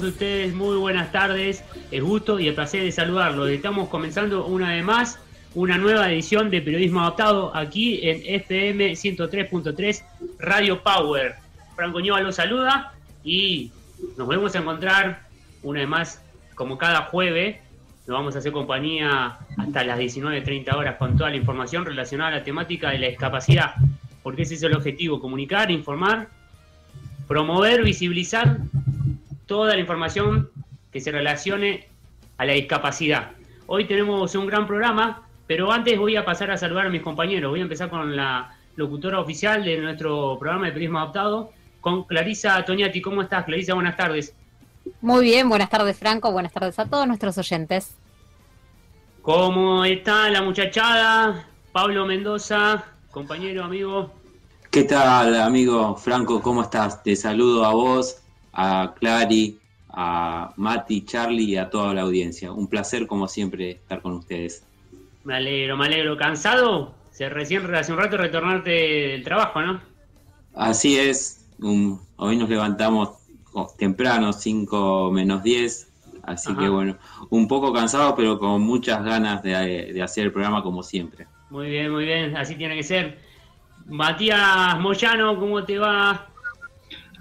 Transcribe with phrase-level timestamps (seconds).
[0.00, 1.62] todos ustedes muy buenas tardes.
[1.90, 3.50] El gusto y el placer de saludarlos.
[3.50, 5.20] Estamos comenzando una vez más
[5.54, 10.02] una nueva edición de Periodismo Adaptado aquí en FM 103.3
[10.38, 11.34] Radio Power.
[11.76, 13.72] Franco Ñova los saluda y
[14.16, 15.26] nos volvemos a encontrar
[15.62, 16.22] una vez más
[16.54, 17.58] como cada jueves.
[18.06, 22.38] Nos vamos a hacer compañía hasta las 19.30 horas con toda la información relacionada a
[22.38, 23.74] la temática de la discapacidad,
[24.22, 26.28] porque ese es el objetivo, comunicar, informar,
[27.28, 28.60] promover, visibilizar
[29.50, 30.48] toda la información
[30.92, 31.88] que se relacione
[32.38, 33.32] a la discapacidad.
[33.66, 37.50] Hoy tenemos un gran programa, pero antes voy a pasar a saludar a mis compañeros.
[37.50, 42.64] Voy a empezar con la locutora oficial de nuestro programa de Periodismo Adaptado, con Clarisa
[42.64, 43.02] Toñati.
[43.02, 43.74] ¿Cómo estás, Clarisa?
[43.74, 44.36] Buenas tardes.
[45.00, 46.30] Muy bien, buenas tardes, Franco.
[46.30, 47.96] Buenas tardes a todos nuestros oyentes.
[49.20, 51.44] ¿Cómo está la muchachada?
[51.72, 54.12] Pablo Mendoza, compañero, amigo.
[54.70, 56.40] ¿Qué tal, amigo Franco?
[56.40, 57.02] ¿Cómo estás?
[57.02, 58.19] Te saludo a vos,
[58.52, 59.58] a Clary,
[59.90, 62.52] a Mati, Charlie y a toda la audiencia.
[62.52, 64.64] Un placer, como siempre, estar con ustedes.
[65.24, 66.16] Me alegro, me alegro.
[66.16, 66.94] ¿Cansado?
[67.10, 69.80] Se recién hace un rato retornarte del trabajo, ¿no?
[70.54, 71.46] Así es.
[71.60, 73.10] hoy nos levantamos
[73.76, 75.88] temprano, 5 menos 10.
[76.22, 76.96] Así que bueno,
[77.30, 81.26] un poco cansado, pero con muchas ganas de, hacer el programa como siempre.
[81.48, 83.18] Muy bien, muy bien, así tiene que ser.
[83.86, 86.29] Matías Moyano, ¿cómo te va?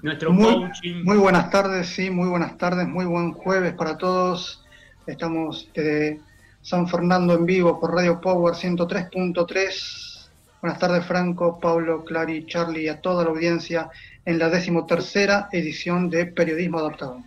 [0.01, 1.03] Nuestro muy, coaching.
[1.03, 4.63] Muy buenas tardes, sí, muy buenas tardes, muy buen jueves para todos.
[5.05, 6.21] Estamos de
[6.61, 10.29] San Fernando en vivo por Radio Power 103.3.
[10.61, 13.89] Buenas tardes, Franco, Pablo, Clary, Charlie y a toda la audiencia
[14.25, 17.21] en la decimotercera edición de Periodismo Adaptado.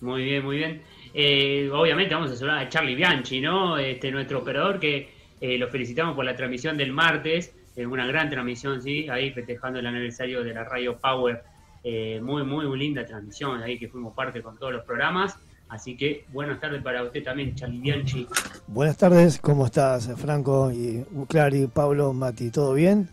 [0.00, 0.82] Muy bien, muy bien.
[1.12, 3.78] Eh, obviamente vamos a saludar a Charlie Bianchi, ¿no?
[3.78, 5.08] Este, nuestro operador que
[5.40, 9.08] eh, lo felicitamos por la transmisión del martes, eh, una gran transmisión, ¿sí?
[9.08, 11.53] Ahí festejando el aniversario de la Radio Power.
[11.84, 15.36] Muy, muy, muy linda transmisión, ahí que fuimos parte con todos los programas.
[15.68, 18.26] Así que buenas tardes para usted también, Charlie Bianchi.
[18.66, 22.50] Buenas tardes, ¿cómo estás, Franco y Clary, Pablo, Mati?
[22.50, 23.08] ¿Todo bien?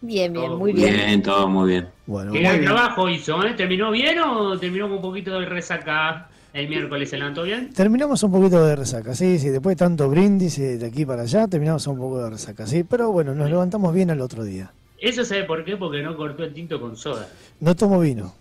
[0.00, 0.94] Bien, bien, muy bien.
[0.94, 1.88] Bien, todo muy bien.
[2.06, 3.42] Bueno, ¿Qué gran trabajo hizo?
[3.44, 3.54] ¿eh?
[3.54, 7.10] ¿Terminó bien o terminó con un poquito de resaca el miércoles?
[7.10, 7.72] ¿Se levantó bien?
[7.72, 9.48] Terminamos un poquito de resaca, sí, sí.
[9.48, 12.84] Después de tanto brindis de aquí para allá, terminamos un poco de resaca, sí.
[12.84, 14.70] Pero bueno, nos levantamos bien al otro día.
[15.00, 15.76] ¿Eso sabe por qué?
[15.76, 17.28] Porque no cortó el tinto con soda.
[17.60, 18.34] No tomo vino.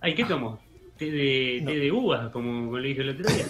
[0.00, 0.58] Ay, ¿qué tomó?
[0.98, 3.46] ¿Té de, té de uvas, como le dije el otro día?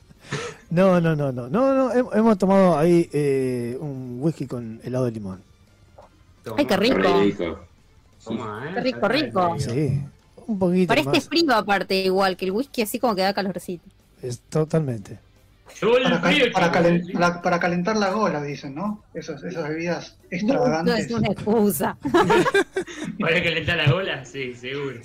[0.70, 1.48] no, no, no, no.
[1.48, 2.12] No, no.
[2.12, 5.40] Hemos tomado ahí eh, un whisky con helado de limón.
[6.56, 6.96] Ay, qué rico.
[6.96, 9.56] Qué rico, rico.
[9.58, 10.00] Sí,
[10.46, 10.94] un poquito.
[10.94, 13.84] Parece frío aparte, igual que el whisky, así como que da calorcito.
[14.20, 15.20] Es totalmente.
[16.52, 19.04] Para, para, calentar la gola, dicen, ¿no?
[19.14, 20.94] Esas, esas bebidas extravagantes.
[20.94, 21.98] No, es una excusa.
[23.20, 25.00] para calentar la gola, sí, seguro.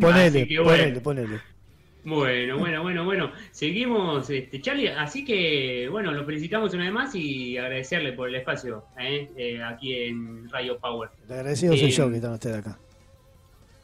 [0.00, 1.54] Ponele, ponele, ponele.
[2.04, 3.32] Bueno, bueno, bueno, bueno.
[3.50, 4.90] Seguimos, este, Charlie.
[4.90, 9.30] Así que, bueno, lo felicitamos una vez más y agradecerle por el espacio ¿eh?
[9.36, 11.08] Eh, aquí en Radio Power.
[11.26, 12.78] El agradecido soy yo eh, que están ustedes acá.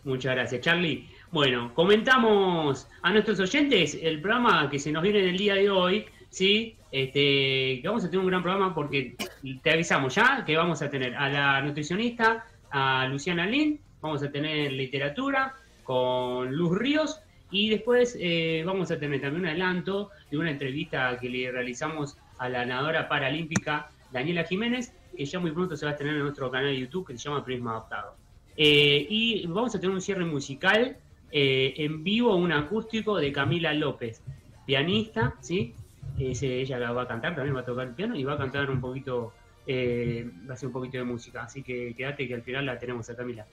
[0.05, 1.09] Muchas gracias, Charlie.
[1.33, 6.05] Bueno, comentamos a nuestros oyentes el programa que se nos viene del día de hoy,
[6.29, 6.75] ¿sí?
[6.91, 9.15] Este, que vamos a tener un gran programa porque
[9.63, 14.33] te avisamos ya que vamos a tener a la nutricionista, a Luciana Lin, vamos a
[14.33, 15.55] tener literatura
[15.85, 17.21] con Luz Ríos
[17.53, 22.17] y después eh, vamos a tener también un adelanto de una entrevista que le realizamos
[22.39, 26.23] a la nadadora paralímpica Daniela Jiménez, que ya muy pronto se va a tener en
[26.23, 28.17] nuestro canal de YouTube que se llama Prisma Adaptado.
[28.57, 30.97] Eh, y vamos a tener un cierre musical
[31.33, 34.23] eh, en vivo, un acústico de Camila López,
[34.67, 35.75] pianista, ¿sí?
[36.19, 38.71] ella la va a cantar, también va a tocar el piano y va a cantar
[38.71, 39.33] un poquito,
[39.67, 41.45] va a hacer un poquito de música.
[41.45, 43.47] Así que quédate que al final la tenemos a Camila.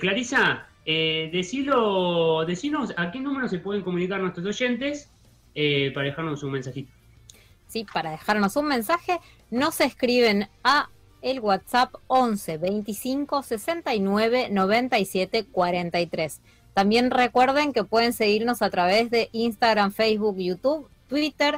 [0.00, 5.10] Clarisa, eh, decilo, decinos a qué número se pueden comunicar nuestros oyentes
[5.54, 6.92] eh, para dejarnos un mensajito.
[7.66, 9.18] Sí, para dejarnos un mensaje,
[9.50, 10.88] nos escriben a
[11.22, 16.40] el WhatsApp 11 25 69 97 43.
[16.76, 21.56] También recuerden que pueden seguirnos a través de Instagram, Facebook, YouTube, Twitter,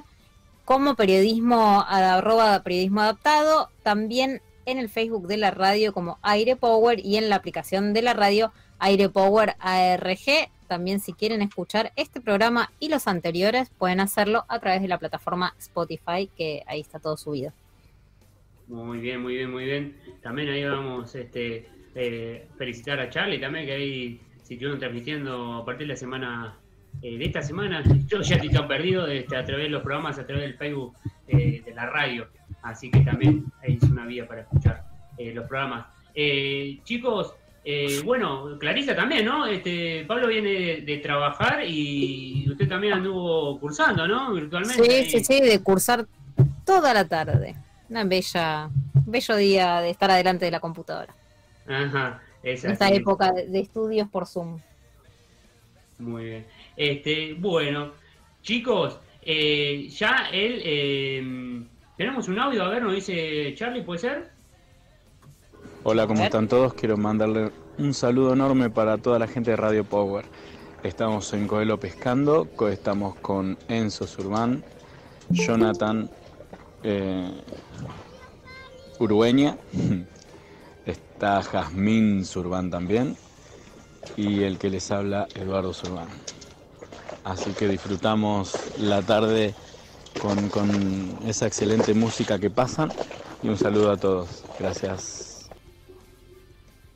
[0.65, 7.05] como periodismo, arroba periodismo adaptado, también en el Facebook de la radio como Aire Power
[7.05, 10.51] y en la aplicación de la radio Aire Power ARG.
[10.69, 15.01] También si quieren escuchar este programa y los anteriores, pueden hacerlo a través de la
[15.01, 17.53] plataforma Spotify, que ahí está todo subido.
[18.69, 19.97] Muy bien, muy bien, muy bien.
[20.23, 21.67] También ahí vamos este,
[21.97, 24.21] eh, felicitar a Charlie también, que ahí
[24.55, 26.57] estuvieron transmitiendo a partir de la semana,
[27.03, 27.83] eh, de esta semana.
[28.09, 30.97] Yo ya estoy tan perdido este, a través de los programas, a través del Facebook
[31.27, 32.29] eh, de la radio.
[32.63, 34.85] Así que también es una vía para escuchar
[35.19, 35.87] los programas.
[36.85, 37.35] chicos,
[37.65, 39.45] Eh, bueno, Clarisa también, ¿no?
[39.45, 44.33] Este, Pablo viene de, trabajar y usted también anduvo cursando, ¿no?
[44.33, 44.83] Virtualmente.
[44.83, 46.07] Sí, sí, sí, de cursar
[46.65, 47.57] toda la tarde.
[47.91, 48.71] Una bella,
[49.05, 51.13] bello día de estar adelante de la computadora.
[51.67, 52.23] Ajá,
[52.53, 54.61] Esta época de estudios por Zoom.
[55.99, 56.47] Muy bien.
[56.77, 57.93] Este, bueno,
[58.43, 61.63] chicos, eh, ya él, eh,
[61.97, 64.31] tenemos un audio, a ver, nos dice Charlie, ¿puede ser?
[65.83, 66.75] Hola, ¿cómo están todos?
[66.75, 70.25] Quiero mandarle un saludo enorme para toda la gente de Radio Power.
[70.83, 74.63] Estamos en Coelho Pescando, estamos con Enzo Surban,
[75.31, 76.09] Jonathan
[76.83, 77.31] eh,
[78.99, 79.57] Urueña,
[80.93, 83.17] está Jazmín Surban también
[84.17, 86.09] y el que les habla Eduardo Surban.
[87.25, 89.55] Así que disfrutamos la tarde
[90.21, 92.91] con, con esa excelente música que pasan
[93.43, 94.45] y un saludo a todos.
[94.59, 95.51] Gracias.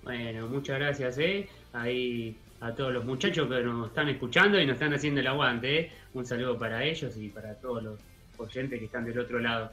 [0.02, 1.48] Bueno, muchas gracias, ¿eh?
[1.72, 5.80] Ahí a todos los muchachos que nos están escuchando y nos están haciendo el aguante.
[5.80, 5.92] ¿eh?
[6.14, 8.00] Un saludo para ellos y para todos los
[8.36, 9.72] oyentes que están del otro lado.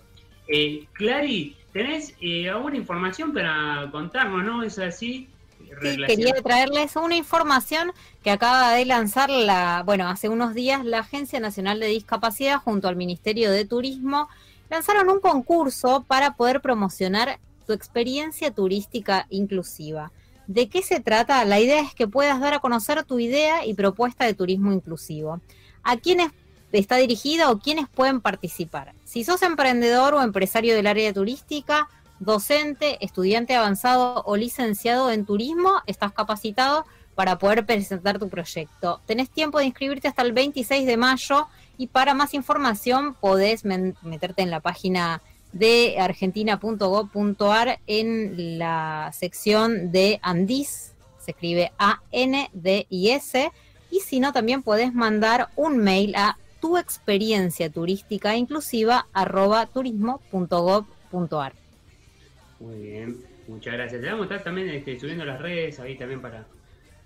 [0.49, 4.63] Eh, Clary, ¿tenés eh, alguna información para contarnos, no?
[4.63, 5.29] ¿Es así?
[5.81, 7.91] Sí, quería traerles una información
[8.23, 12.87] que acaba de lanzar la, bueno, hace unos días la Agencia Nacional de Discapacidad junto
[12.87, 14.27] al Ministerio de Turismo
[14.69, 20.11] lanzaron un concurso para poder promocionar tu experiencia turística inclusiva.
[20.47, 21.45] ¿De qué se trata?
[21.45, 25.39] La idea es que puedas dar a conocer tu idea y propuesta de turismo inclusivo.
[25.83, 26.31] ¿A quiénes
[26.71, 28.93] está dirigida o quiénes pueden participar?
[29.05, 31.87] Si sos emprendedor o empresario del área turística,
[32.19, 36.85] docente, estudiante avanzado o licenciado en turismo, estás capacitado
[37.15, 39.01] para poder presentar tu proyecto.
[39.05, 44.41] Tenés tiempo de inscribirte hasta el 26 de mayo y para más información podés meterte
[44.41, 45.21] en la página
[45.51, 53.51] de argentina.gov.ar en la sección de Andis, se escribe A-N-D-I-S,
[53.91, 61.53] y si no, también podés mandar un mail a tu experiencia turística inclusiva arroba turismo.gov.ar.
[62.59, 63.17] Muy bien,
[63.47, 64.01] muchas gracias.
[64.01, 66.45] Te vamos a estar también este, subiendo las redes ahí también para,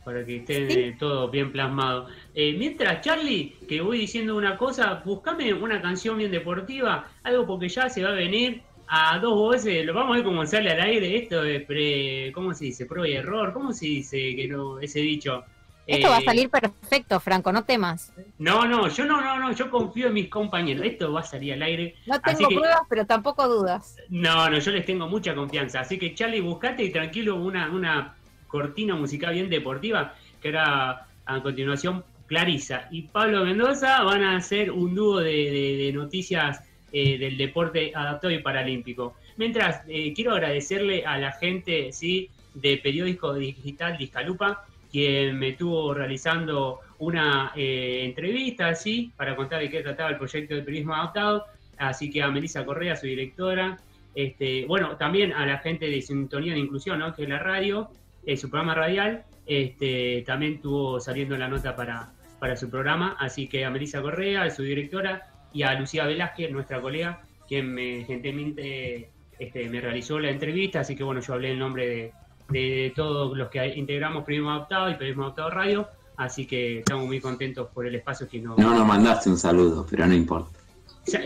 [0.03, 2.07] para que esté eh, todo bien plasmado.
[2.33, 7.69] Eh, mientras, Charlie, que voy diciendo una cosa, buscame una canción bien deportiva, algo porque
[7.69, 10.81] ya se va a venir a dos voces, lo vamos a ver cómo sale al
[10.81, 12.85] aire esto de pre, ¿cómo se dice?
[12.85, 15.43] Pro y error, ¿cómo se dice que no, ese dicho?
[15.85, 18.13] Esto va a eh, salir perfecto, Franco, no temas.
[18.37, 20.85] No, no, yo no, no, no, yo confío en mis compañeros.
[20.85, 21.95] Esto va a salir al aire.
[22.05, 23.97] No tengo pruebas, pero tampoco dudas.
[24.09, 25.81] No, no, yo les tengo mucha confianza.
[25.81, 28.15] Así que, Charlie, buscate y tranquilo una, una
[28.47, 34.71] cortina musical bien deportiva, que era a continuación Clarisa y Pablo Mendoza van a hacer
[34.71, 36.61] un dúo de, noticias
[36.91, 39.15] eh, del deporte adaptado y paralímpico.
[39.37, 42.29] Mientras, eh, quiero agradecerle a la gente ¿sí?
[42.53, 49.71] de Periódico Digital Discalupa quien me estuvo realizando una eh, entrevista así para contar de
[49.71, 51.45] qué trataba el proyecto de periodismo adaptado.
[51.79, 53.79] Así que a Melissa Correa, su directora,
[54.13, 57.11] este, bueno, también a la gente de Sintonía de Inclusión, ¿no?
[57.15, 57.89] que es la radio,
[58.23, 63.17] eh, su programa radial, este, también estuvo saliendo la nota para, para su programa.
[63.19, 65.23] Así que a Melissa Correa, su directora,
[65.53, 69.09] y a Lucía Velázquez, nuestra colega, quien me gentilmente
[69.39, 70.81] este, me realizó la entrevista.
[70.81, 72.11] Así que bueno, yo hablé en nombre de,
[72.53, 77.19] de todos los que integramos Periodismo Adaptado y Periodismo Adaptado Radio, así que estamos muy
[77.19, 78.57] contentos por el espacio que nos...
[78.57, 80.59] No nos mandaste un saludo, pero no importa.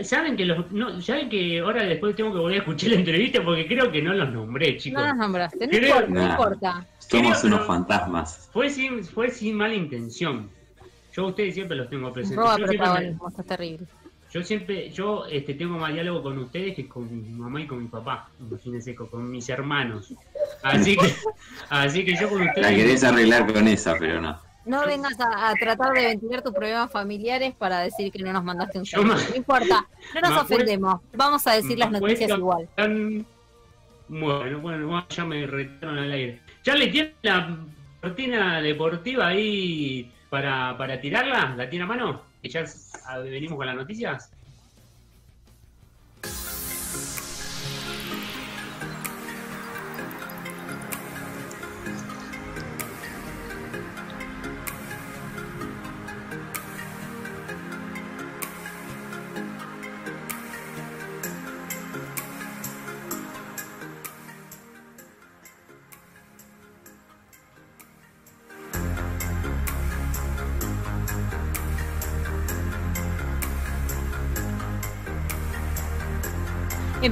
[0.02, 3.44] Saben que los, no, saben que ahora después tengo que volver a escuchar la entrevista
[3.44, 5.00] porque creo que no los nombré, chicos.
[5.00, 8.48] No los nombraste, no, importa, Somos unos fantasmas.
[8.52, 10.50] Fue sin, fue sin mala intención.
[11.12, 12.44] Yo a ustedes siempre los tengo presentes.
[12.44, 13.86] Yo terrible.
[14.30, 17.82] Yo siempre, yo este, tengo más diálogo con ustedes que con mi mamá y con
[17.82, 20.12] mi papá, imagínense, con, mis hermanos.
[20.62, 21.14] Así que,
[21.70, 22.70] así que yo con ustedes...
[22.70, 24.38] La querés arreglar con esa, pero no.
[24.66, 28.78] No vengas a, tratar de ventilar tus problemas familiares para decir que no nos mandaste
[28.78, 29.14] un saludo.
[29.14, 31.00] No importa, no nos ofendemos.
[31.14, 32.68] Vamos a decir las noticias igual.
[34.08, 36.40] Bueno, bueno, ya me retiraron al aire.
[36.62, 37.58] Charlie, ¿tiene la
[38.02, 41.54] cortina deportiva ahí para, para tirarla?
[41.56, 42.27] ¿La tiene a mano?
[42.42, 42.64] Ya
[43.22, 44.37] venimos con las noticias.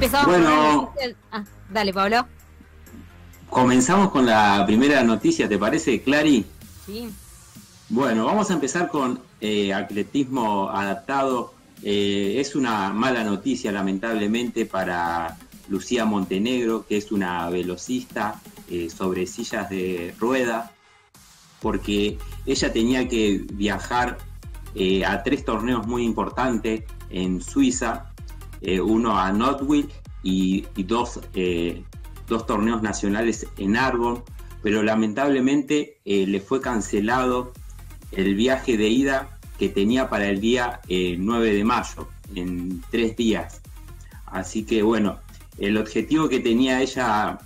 [0.07, 0.93] Empezamos bueno,
[1.33, 2.27] ah, dale, Pablo.
[3.51, 6.47] comenzamos con la primera noticia, ¿te parece, Clary?
[6.87, 7.09] Sí.
[7.89, 11.55] Bueno, vamos a empezar con eh, atletismo adaptado.
[11.83, 19.27] Eh, es una mala noticia, lamentablemente, para Lucía Montenegro, que es una velocista eh, sobre
[19.27, 20.71] sillas de rueda,
[21.61, 24.19] porque ella tenía que viajar
[25.07, 28.13] a tres torneos muy importantes en Suiza,
[28.63, 29.89] uno a Notwill
[30.23, 31.21] y, dos
[32.27, 34.23] dos torneos nacionales en Arbon,
[34.63, 37.53] pero lamentablemente eh, le fue cancelado
[38.13, 43.17] el viaje de ida que tenía para el día 9 eh, de mayo, en tres
[43.17, 43.63] días.
[44.27, 45.21] Así que bueno,
[45.59, 47.39] el objetivo que tenía ella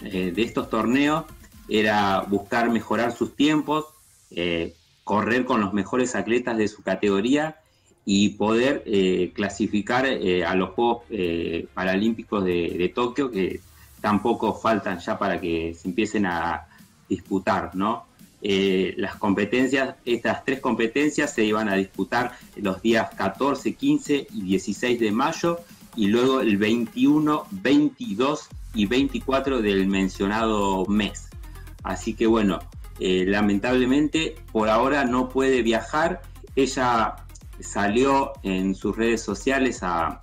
[0.00, 1.24] eh, de estos torneos
[1.68, 3.86] era buscar mejorar sus tiempos,
[5.04, 7.56] correr con los mejores atletas de su categoría
[8.04, 8.84] y poder
[9.34, 11.04] clasificar a los Juegos
[11.72, 13.60] Paralímpicos de, Tokio, que
[14.00, 16.66] tampoco faltan ya para que se empiecen a
[17.08, 18.04] disputar, ¿no?
[18.46, 24.42] Eh, las competencias, estas tres competencias se iban a disputar los días 14, 15 y
[24.42, 25.60] 16 de mayo
[25.96, 31.30] y luego el 21, 22 y 24 del mencionado mes.
[31.82, 32.58] Así que bueno,
[33.00, 36.20] eh, lamentablemente por ahora no puede viajar.
[36.54, 37.16] Ella
[37.60, 40.20] salió en sus redes sociales a,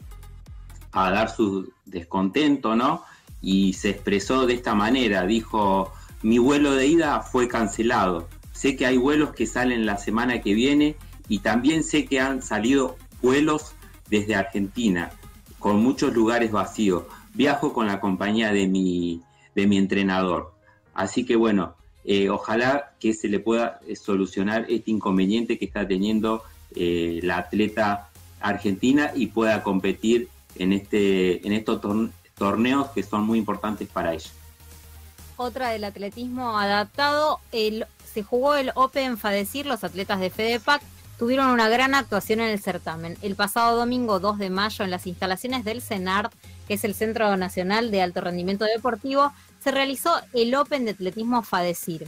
[0.92, 3.04] a dar su descontento, ¿no?
[3.42, 8.86] y se expresó de esta manera, dijo, mi vuelo de ida fue cancelado, sé que
[8.86, 10.96] hay vuelos que salen la semana que viene
[11.28, 13.74] y también sé que han salido vuelos
[14.10, 15.12] desde Argentina,
[15.60, 17.04] con muchos lugares vacíos.
[17.34, 19.22] Viajo con la compañía de mi,
[19.56, 20.54] de mi entrenador.
[20.94, 25.88] Así que bueno, eh, ojalá que se le pueda eh, solucionar este inconveniente que está
[25.88, 26.44] teniendo
[26.76, 28.10] eh, la atleta
[28.40, 31.82] argentina y pueda competir en, este, en estos
[32.36, 34.30] torneos que son muy importantes para ella.
[35.38, 40.82] Otra del atletismo adaptado, el, se jugó el Open Fadecir, los atletas de FedePac
[41.22, 43.16] tuvieron una gran actuación en el certamen.
[43.22, 46.34] El pasado domingo 2 de mayo en las instalaciones del CENART,
[46.68, 49.32] que es el Centro Nacional de Alto Rendimiento Deportivo,
[49.64, 52.08] se realizó el Open de Atletismo Fadecir.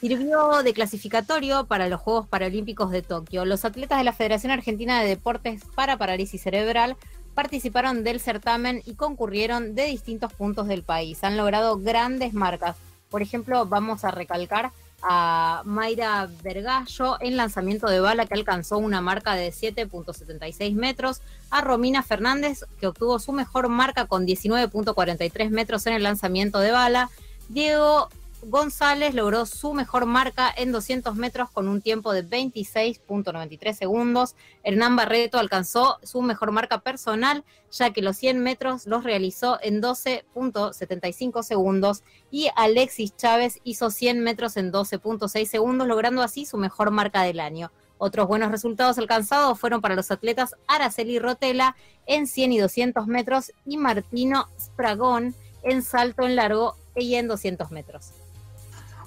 [0.00, 3.44] Sirvió de clasificatorio para los Juegos Paralímpicos de Tokio.
[3.44, 6.96] Los atletas de la Federación Argentina de Deportes para Parálisis Cerebral
[7.34, 11.22] participaron del certamen y concurrieron de distintos puntos del país.
[11.22, 12.76] Han logrado grandes marcas.
[13.10, 14.70] Por ejemplo, vamos a recalcar
[15.02, 21.60] a Mayra Vergallo en lanzamiento de bala que alcanzó una marca de 7.76 metros, a
[21.60, 27.10] Romina Fernández que obtuvo su mejor marca con 19.43 metros en el lanzamiento de bala,
[27.50, 28.08] Diego
[28.42, 34.34] González logró su mejor marca en 200 metros con un tiempo de 26.93 segundos.
[34.62, 39.82] Hernán Barreto alcanzó su mejor marca personal, ya que los 100 metros los realizó en
[39.82, 42.02] 12.75 segundos.
[42.30, 47.40] Y Alexis Chávez hizo 100 metros en 12.6 segundos, logrando así su mejor marca del
[47.40, 47.70] año.
[47.98, 53.52] Otros buenos resultados alcanzados fueron para los atletas Araceli Rotela en 100 y 200 metros
[53.66, 58.14] y Martino Spragón en salto en largo y en 200 metros.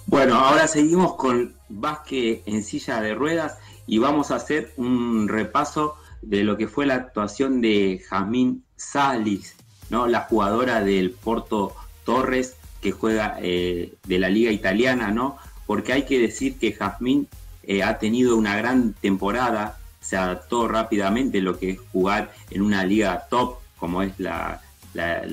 [0.08, 3.58] Bueno, ahora seguimos con básquet en silla de ruedas
[3.88, 9.56] y vamos a hacer un repaso de lo que fue la actuación de Jazmín Salis,
[9.90, 10.08] ¿no?
[10.08, 15.38] la jugadora del Porto Torres que juega eh, de la liga italiana, ¿no?
[15.66, 17.30] Porque hay que decir que Jazmín
[17.64, 22.84] eh, ha tenido una gran temporada, se adaptó rápidamente lo que es jugar en una
[22.84, 24.62] liga top como es la,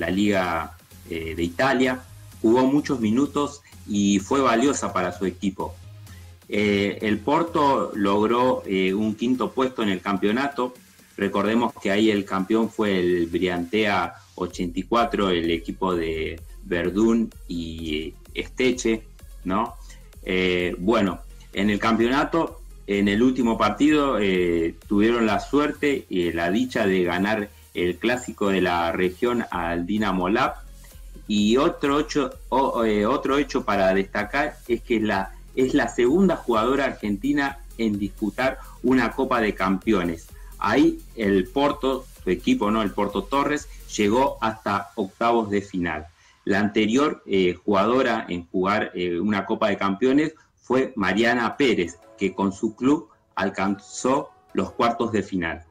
[0.09, 0.77] liga
[1.09, 2.01] eh, de Italia,
[2.41, 5.75] jugó muchos minutos y fue valiosa para su equipo.
[6.53, 10.73] Eh, el Porto logró eh, un quinto puesto en el campeonato.
[11.15, 19.03] Recordemos que ahí el campeón fue el Briantea 84, el equipo de Verdún y Esteche,
[19.45, 19.75] ¿no?
[20.23, 21.21] Eh, bueno,
[21.53, 24.17] en el campeonato, en el último partido,
[24.87, 30.27] tuvieron la suerte y la dicha de ganar el clásico de la región al Dinamo
[30.27, 30.55] Lab
[31.33, 32.29] y otro hecho,
[32.83, 38.59] eh, otro hecho para destacar es que la, es la segunda jugadora argentina en disputar
[38.83, 40.27] una Copa de Campeones.
[40.59, 42.81] Ahí el Porto, su equipo, ¿no?
[42.81, 46.05] El Porto Torres, llegó hasta octavos de final.
[46.43, 52.33] La anterior eh, jugadora en jugar eh, una Copa de Campeones fue Mariana Pérez, que
[52.33, 55.63] con su club alcanzó los cuartos de final.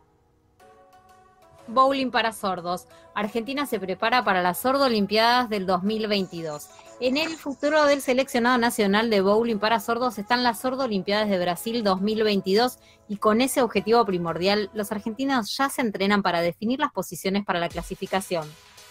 [1.71, 2.87] Bowling para sordos.
[3.15, 6.69] Argentina se prepara para las Sordo Olimpiadas del 2022.
[7.00, 11.39] En el futuro del seleccionado nacional de bowling para sordos están las Sordo Olimpiadas de
[11.39, 16.93] Brasil 2022 y con ese objetivo primordial los argentinos ya se entrenan para definir las
[16.93, 18.47] posiciones para la clasificación.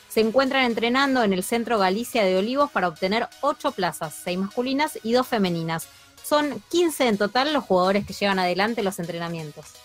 [0.07, 4.97] se encuentran entrenando en el Centro Galicia de Olivos para obtener ocho plazas, seis masculinas
[5.03, 5.87] y dos femeninas.
[6.23, 9.75] Son 15 en total los jugadores que llevan adelante los entrenamientos.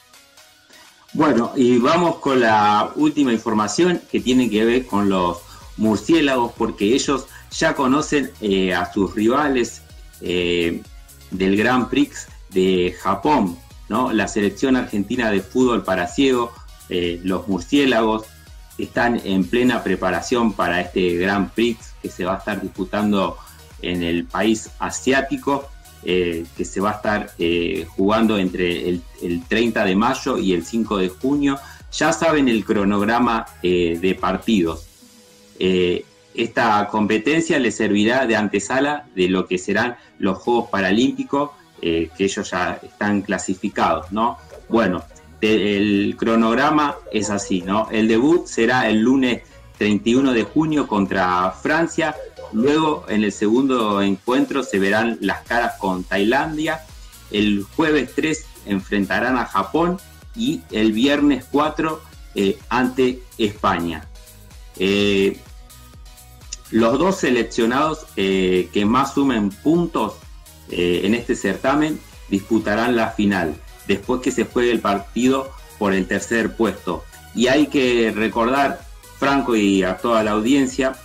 [1.14, 5.38] Bueno, y vamos con la última información que tiene que ver con los
[5.76, 9.82] murciélagos, porque ellos ya conocen eh, a sus rivales
[10.20, 10.82] eh,
[11.30, 13.56] del Grand Prix de Japón,
[13.88, 14.12] ¿no?
[14.12, 16.52] La selección argentina de fútbol para ciego,
[16.88, 18.24] eh, los murciélagos,
[18.76, 23.36] están en plena preparación para este Grand Prix que se va a estar disputando
[23.82, 25.68] en el país asiático.
[26.06, 29.02] Eh, que se va a estar eh, jugando entre el,
[29.48, 31.58] 30 de mayo y el 5 de junio.
[31.92, 34.86] Ya saben el cronograma eh, de partidos.
[36.34, 42.50] esta competencia les servirá de antesala de lo que serán los Juegos Paralímpicos, que ellos
[42.50, 44.38] ya están clasificados, ¿no?
[44.68, 45.04] Bueno,
[45.40, 47.88] el cronograma es así, ¿no?
[47.90, 49.42] El debut será el lunes
[49.78, 52.16] 31 de junio contra Francia,
[52.54, 56.82] Luego, en el segundo encuentro, se verán las caras con Tailandia.
[57.32, 59.98] El jueves 3 enfrentarán a Japón
[60.36, 62.00] y el viernes 4
[62.36, 64.08] eh, ante España.
[64.78, 65.40] Eh,
[66.70, 70.14] los dos seleccionados eh, que más sumen puntos
[70.70, 73.54] en este certamen disputarán la final,
[73.86, 77.04] después que se juegue el partido por el tercer puesto.
[77.34, 78.80] Y hay que recordar,
[79.18, 80.96] Franco y a toda la audiencia,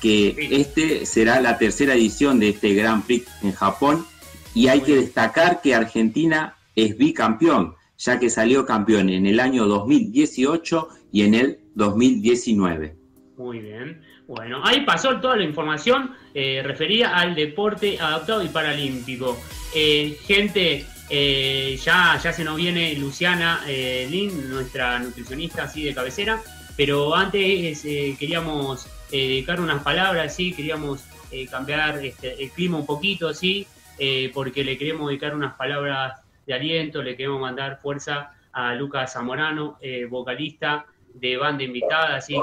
[0.00, 4.06] que este será la tercera edición de este Grand Prix en Japón
[4.54, 9.66] y hay que destacar que Argentina es bicampeón, ya que salió campeón en el año
[9.66, 12.96] 2018 y en el 2019.
[13.36, 14.02] Muy bien.
[14.26, 19.38] Bueno, ahí pasó toda la información eh, referida al deporte adaptado y paralímpico.
[19.74, 26.40] Eh, gente, eh, ya, ya se nos viene Luciana Lin, nuestra nutricionista así de cabecera,
[26.76, 27.82] pero antes
[28.18, 33.66] queríamos eh, dedicar unas palabras, sí, queríamos eh, cambiar este, el clima un poquito, sí,
[33.98, 39.12] eh, porque le queremos dedicar unas palabras de aliento, le queremos mandar fuerza a Lucas
[39.12, 42.34] Zamorano, vocalista de banda invitada, así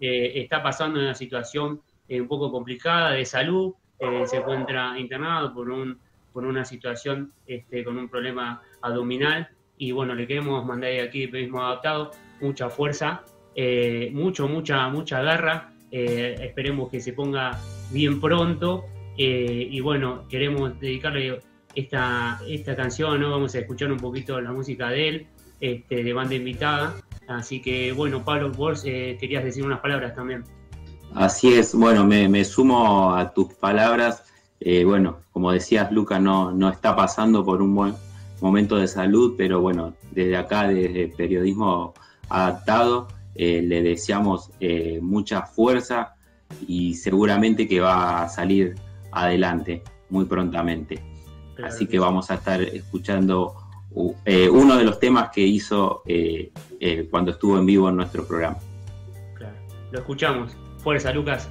[0.00, 3.74] que está pasando una situación un poco complicada de salud,
[4.26, 5.98] se encuentra internado por un
[6.32, 9.50] por una situación este, con un problema abdominal.
[9.76, 13.22] Y bueno, le queremos mandar aquí Periodismo Adaptado mucha fuerza,
[14.12, 18.84] mucho, mucha, mucha garra eh, esperemos que se ponga bien pronto.
[19.18, 21.40] Eh, y bueno, queremos dedicarle
[21.74, 23.30] esta, esta canción, ¿no?
[23.30, 25.26] Vamos a escuchar un poquito la música de él,
[25.60, 26.96] este, de banda invitada.
[27.28, 30.44] Así que bueno, Pablo, vos eh, querías decir unas palabras también.
[31.14, 34.24] Así es, bueno, me, sumo a tus palabras.
[34.86, 37.94] bueno, como decías, Luca no, no está pasando por un buen
[38.40, 41.92] momento de salud, pero bueno, desde acá, desde periodismo
[42.30, 46.16] adaptado, eh, le deseamos eh, mucha fuerza
[46.66, 48.74] y seguramente que va a salir
[49.10, 51.02] adelante muy prontamente.
[51.62, 53.54] Así que vamos a estar escuchando
[54.24, 56.02] eh, uno de los temas que hizo
[57.10, 58.58] cuando estuvo en vivo en nuestro programa.
[59.34, 59.54] Claro,
[59.90, 60.56] lo escuchamos.
[60.78, 61.48] Fuerza, Lucas.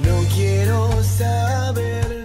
[0.00, 2.23] No quiero saber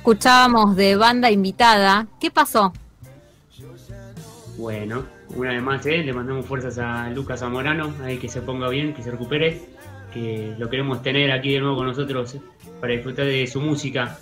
[0.00, 2.06] Escuchábamos de banda invitada.
[2.18, 2.72] ¿Qué pasó?
[4.56, 5.04] Bueno,
[5.36, 5.98] una vez más, ¿eh?
[5.98, 9.60] le mandamos fuerzas a Lucas Zamorano, ahí que se ponga bien, que se recupere,
[10.10, 12.34] que lo queremos tener aquí de nuevo con nosotros
[12.80, 14.18] para disfrutar de su música.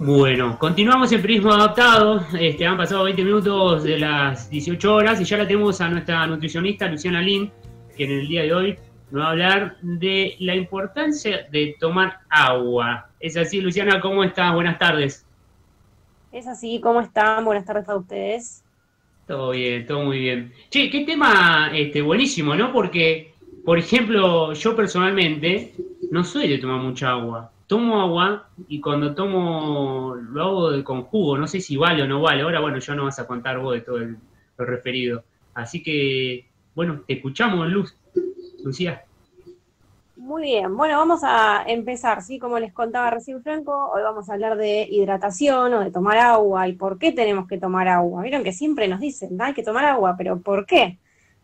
[0.00, 5.24] Bueno, continuamos en Prismo Adaptado, este, han pasado 20 minutos de las 18 horas y
[5.24, 7.52] ya la tenemos a nuestra nutricionista Luciana Lin,
[7.96, 8.78] que en el día de hoy
[9.14, 13.08] nos va a hablar de la importancia de tomar agua.
[13.20, 14.52] Es así, Luciana, ¿cómo estás?
[14.52, 15.24] Buenas tardes.
[16.32, 17.44] Es así, ¿cómo están?
[17.44, 18.64] Buenas tardes a ustedes.
[19.28, 20.52] Todo bien, todo muy bien.
[20.68, 22.72] Che, qué tema este, buenísimo, ¿no?
[22.72, 23.32] Porque,
[23.64, 25.74] por ejemplo, yo personalmente
[26.10, 27.52] no soy de tomar mucha agua.
[27.68, 31.38] Tomo agua y cuando tomo lo hago de- con jugo.
[31.38, 32.42] No sé si vale o no vale.
[32.42, 34.16] Ahora, bueno, ya no vas a contar vos de todo el-
[34.58, 35.22] lo referido.
[35.54, 37.94] Así que, bueno, te escuchamos, Luz.
[38.64, 39.04] Lucía.
[40.16, 42.38] Muy bien, bueno, vamos a empezar, ¿sí?
[42.38, 46.66] Como les contaba recién Franco, hoy vamos a hablar de hidratación o de tomar agua
[46.66, 48.22] y por qué tenemos que tomar agua.
[48.22, 50.98] Vieron que siempre nos dicen, hay que tomar agua, pero ¿por qué?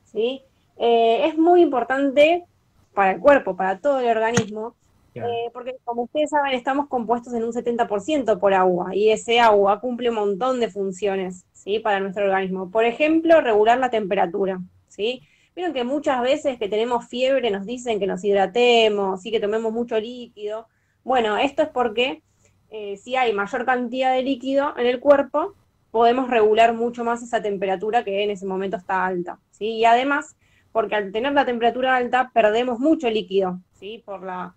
[0.05, 0.43] ¿Sí?
[0.79, 2.45] Eh, es muy importante
[2.95, 4.75] para el cuerpo, para todo el organismo,
[5.15, 9.81] eh, porque como ustedes saben, estamos compuestos en un 70% por agua y ese agua
[9.81, 11.81] cumple un montón de funciones, ¿sí?
[11.81, 12.71] Para nuestro organismo.
[12.71, 15.23] Por ejemplo, regular la temperatura, ¿sí?
[15.61, 19.71] Vieron que muchas veces que tenemos fiebre nos dicen que nos hidratemos, sí que tomemos
[19.71, 20.69] mucho líquido.
[21.05, 22.23] Bueno, esto es porque
[22.71, 25.55] eh, si hay mayor cantidad de líquido en el cuerpo,
[25.91, 29.39] podemos regular mucho más esa temperatura que en ese momento está alta.
[29.51, 29.67] ¿sí?
[29.67, 30.35] Y además,
[30.73, 34.03] porque al tener la temperatura alta, perdemos mucho líquido, ¿sí?
[34.07, 34.55] por la,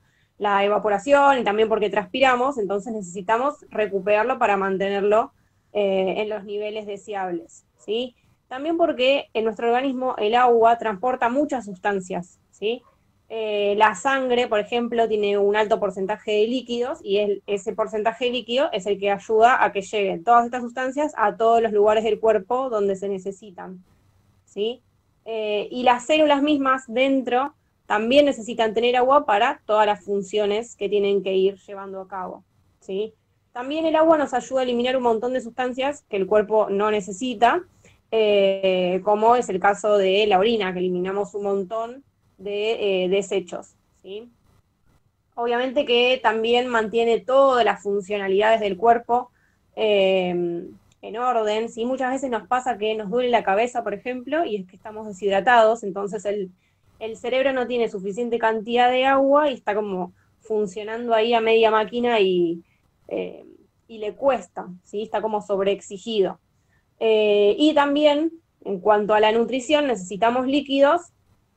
[0.63, 5.33] evaporación y también porque transpiramos, entonces necesitamos recuperarlo para mantenerlo
[5.73, 7.65] eh, en los niveles deseables.
[7.77, 8.15] ¿sí?
[8.53, 12.83] También porque en nuestro organismo el agua transporta muchas sustancias, ¿sí?
[13.27, 18.31] Eh, la sangre, por ejemplo, tiene un alto porcentaje de líquidos y ese porcentaje de
[18.31, 22.03] líquido es el que ayuda a que lleguen todas estas sustancias a todos los lugares
[22.03, 23.83] del cuerpo donde se necesitan,
[24.45, 24.83] ¿sí?
[25.25, 27.55] Eh, y las células mismas dentro
[27.87, 32.43] también necesitan tener agua para todas las funciones que tienen que ir llevando a cabo,
[32.81, 33.15] ¿sí?
[33.51, 36.91] También el agua nos ayuda a eliminar un montón de sustancias que el cuerpo no
[36.91, 37.63] necesita,
[38.15, 42.03] eh, como es el caso de la orina, que eliminamos un montón
[42.37, 43.73] de eh, desechos.
[44.03, 44.29] ¿sí?
[45.33, 49.31] Obviamente que también mantiene todas las funcionalidades del cuerpo
[49.75, 50.29] eh,
[51.01, 51.69] en orden.
[51.69, 51.85] ¿sí?
[51.85, 55.07] Muchas veces nos pasa que nos duele la cabeza, por ejemplo, y es que estamos
[55.07, 56.51] deshidratados, entonces el,
[57.15, 62.19] cerebro no tiene suficiente cantidad de agua y está como funcionando ahí a media máquina
[62.19, 62.63] y,
[63.07, 63.43] eh,
[63.87, 66.39] le cuesta, está como sobreexigido.
[66.99, 68.31] Eh, y también,
[68.63, 71.01] en cuanto a la nutrición, necesitamos líquidos,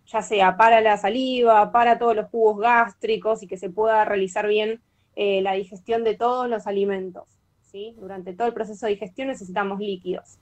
[0.07, 4.46] ya sea para la saliva, para todos los jugos gástricos y que se pueda realizar
[4.46, 4.81] bien
[5.16, 7.25] eh, la digestión de todos los alimentos.
[7.62, 7.94] ¿sí?
[7.99, 10.38] Durante todo el proceso de digestión necesitamos líquidos.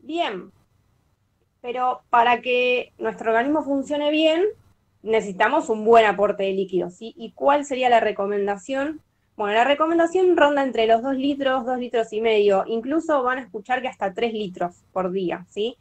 [0.00, 0.50] Bien,
[1.60, 4.44] pero para que nuestro organismo funcione bien,
[5.02, 6.94] necesitamos un buen aporte de líquidos.
[6.94, 7.14] ¿sí?
[7.16, 9.00] ¿Y cuál sería la recomendación?
[9.36, 13.42] Bueno, la recomendación ronda entre los 2 litros, 2 litros y medio, incluso van a
[13.42, 15.76] escuchar que hasta 3 litros por día, ¿sí?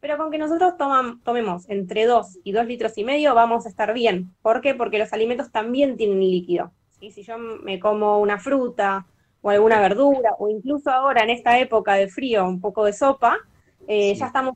[0.00, 3.68] Pero con que nosotros toman, tomemos entre 2 y 2 litros y medio vamos a
[3.68, 4.34] estar bien.
[4.42, 4.74] ¿Por qué?
[4.74, 6.70] Porque los alimentos también tienen líquido.
[7.00, 7.10] ¿sí?
[7.10, 9.06] Si yo me como una fruta
[9.40, 13.38] o alguna verdura, o incluso ahora en esta época de frío, un poco de sopa,
[13.86, 14.54] eh, ya estamos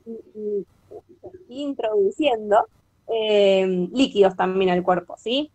[1.49, 2.67] introduciendo
[3.07, 5.51] eh, líquidos también al cuerpo, ¿sí?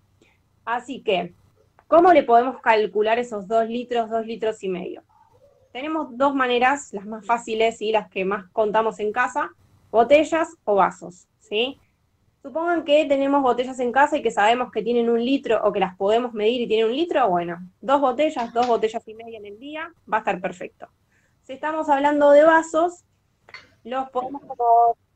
[0.65, 1.35] Así que,
[1.89, 5.03] ¿cómo le podemos calcular esos dos litros, dos litros y medio?
[5.73, 9.51] Tenemos dos maneras, las más fáciles y las que más contamos en casa,
[9.91, 11.81] botellas o vasos, ¿sí?
[12.43, 15.81] Supongan que tenemos botellas en casa y que sabemos que tienen un litro o que
[15.81, 19.47] las podemos medir y tienen un litro, bueno, dos botellas, dos botellas y media en
[19.47, 20.89] el día, va a estar perfecto.
[21.43, 23.05] Si estamos hablando de vasos,
[23.83, 24.43] los podemos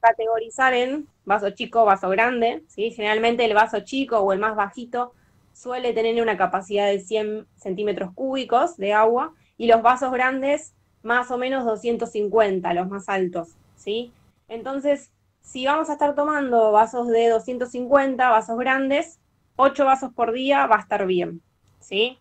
[0.00, 2.90] categorizar en vaso chico, vaso grande, ¿sí?
[2.90, 5.12] Generalmente el vaso chico o el más bajito
[5.52, 11.30] suele tener una capacidad de 100 centímetros cúbicos de agua y los vasos grandes más
[11.30, 14.12] o menos 250, los más altos, ¿sí?
[14.48, 15.10] Entonces,
[15.40, 19.18] si vamos a estar tomando vasos de 250, vasos grandes,
[19.56, 21.42] 8 vasos por día va a estar bien,
[21.80, 22.18] ¿sí?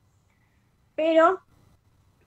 [0.95, 1.39] Pero,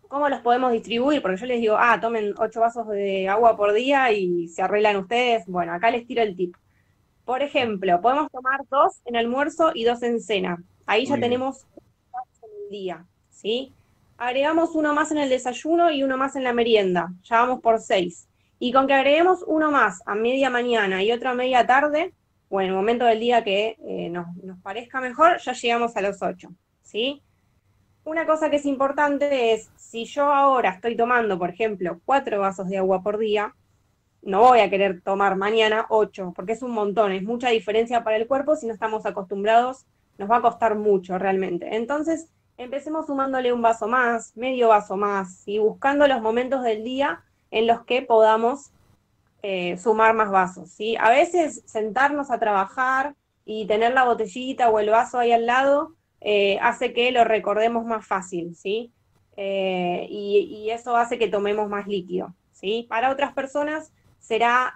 [0.09, 1.21] ¿cómo los podemos distribuir?
[1.23, 4.97] Porque yo les digo, ah, tomen 8 vasos de agua por día y se arreglan
[4.97, 5.47] ustedes.
[5.47, 6.57] Bueno, acá les tiro el tip.
[7.25, 10.63] Por ejemplo, podemos tomar dos en almuerzo y dos en cena.
[10.87, 11.65] Ahí ya tenemos
[12.43, 13.73] en el día, ¿sí?
[14.17, 17.13] Agregamos uno más en el desayuno y uno más en la merienda.
[17.25, 18.29] Ya vamos por seis.
[18.59, 22.13] Y con que agreguemos uno más a media mañana y otro a media tarde,
[22.49, 24.27] o en el momento del día que eh, nos,
[24.63, 26.51] parezca mejor, ya llegamos a los ocho,
[26.83, 27.21] ¿sí?
[28.05, 32.69] Una cosa que es importante es, si yo ahora estoy tomando, por ejemplo, cuatro vasos
[32.69, 33.55] de agua por día,
[34.23, 38.17] no voy a querer tomar mañana ocho, porque es un montón, es mucha diferencia para
[38.17, 39.85] el cuerpo, si no estamos acostumbrados,
[40.19, 41.77] nos va a costar mucho realmente.
[41.77, 47.23] Entonces, empecemos sumándole un vaso más, medio vaso más, y buscando los momentos del día
[47.51, 48.71] en los que podamos
[49.43, 50.71] eh, sumar más vasos.
[50.71, 50.97] ¿sí?
[50.99, 55.95] A veces sentarnos a trabajar y tener la botellita o el vaso ahí al lado
[56.21, 58.91] eh, hace que lo recordemos más fácil, ¿sí?
[59.37, 62.87] Eh, y, eso hace que tomemos más líquido, ¿sí?
[62.89, 63.93] Para otras personas
[64.25, 64.75] será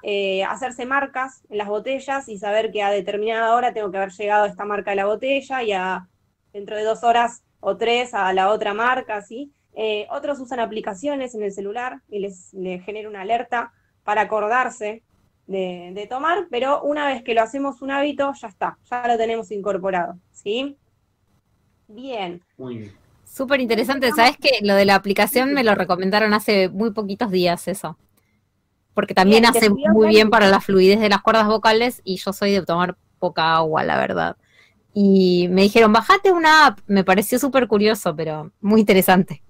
[0.48, 4.44] hacerse marcas en las botellas y saber que a determinada hora tengo que haber llegado
[4.44, 6.06] a esta marca de la botella y a
[6.52, 9.52] dentro de dos horas o tres a la otra marca, ¿sí?
[9.74, 12.50] Eh, otros usan aplicaciones en el celular y les,
[12.84, 15.02] genera una alerta para acordarse
[15.46, 19.50] de, tomar, pero una vez que lo hacemos un hábito, ya está, ya lo tenemos
[19.50, 20.76] incorporado, ¿sí?
[21.86, 22.42] Bien.
[22.56, 22.92] Muy bien.
[23.24, 27.68] Súper interesante, ¿sabes que Lo de la aplicación me lo recomendaron hace muy poquitos días
[27.68, 27.96] eso.
[28.98, 32.50] Porque también hace muy bien para la fluidez de las cuerdas vocales y yo soy
[32.50, 34.36] de tomar poca agua, la verdad.
[34.92, 36.80] Y me dijeron, bajate una app.
[36.88, 39.40] Me pareció súper curioso, pero muy interesante.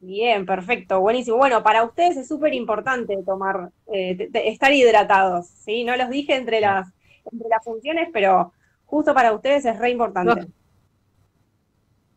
[0.00, 1.36] Bien, perfecto, buenísimo.
[1.36, 5.84] Bueno, para ustedes es súper importante tomar, eh, estar hidratados, ¿sí?
[5.84, 6.88] No los dije entre las,
[7.30, 8.54] entre las funciones, pero
[8.86, 10.46] justo para ustedes es re importante.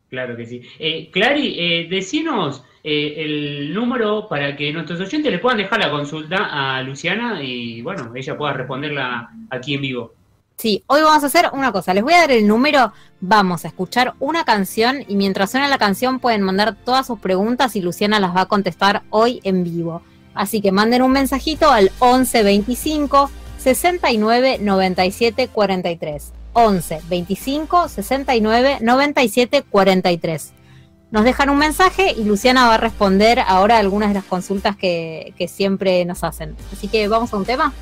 [0.08, 0.62] Claro que sí.
[0.80, 5.90] Eh, Clary, eh, decinos eh, el número para que nuestros oyentes le puedan dejar la
[5.90, 10.14] consulta a Luciana y, bueno, ella pueda responderla aquí en vivo.
[10.56, 11.96] Sí, hoy vamos a hacer una cosa.
[11.96, 15.80] Les voy a dar el número, vamos a escuchar una canción y mientras suena la
[15.80, 20.04] canción pueden mandar todas sus preguntas y Luciana las va a contestar hoy en vivo.
[20.36, 26.34] Así que manden un mensajito al 11 25 69 97 43.
[26.54, 30.54] 11 25 69 97 43.
[31.12, 35.34] Nos dejan un mensaje y Luciana va a responder ahora algunas de las consultas que,
[35.48, 36.56] siempre nos hacen.
[36.72, 37.74] Así que vamos a un tema.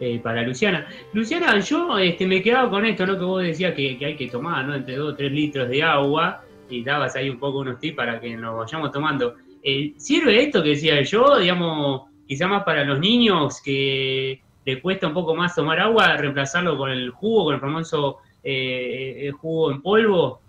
[0.00, 0.86] Eh, para Luciana.
[1.12, 3.18] Luciana, yo este, me quedaba con esto, ¿no?
[3.18, 4.74] Que vos decías que, hay que tomar, ¿no?
[4.74, 8.18] Entre 2 o 3 litros de agua y dabas ahí un poco unos tips para
[8.18, 9.36] que nos vayamos tomando.
[9.62, 15.06] Eh, ¿Sirve esto que decía yo, digamos, quizá más para los niños que les cuesta
[15.06, 19.82] un poco más tomar agua, reemplazarlo con el jugo, con el famoso eh, jugo en
[19.82, 20.40] polvo?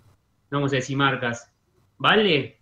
[0.50, 1.51] No vamos a decir marcas.
[2.02, 2.58] ¿Vale?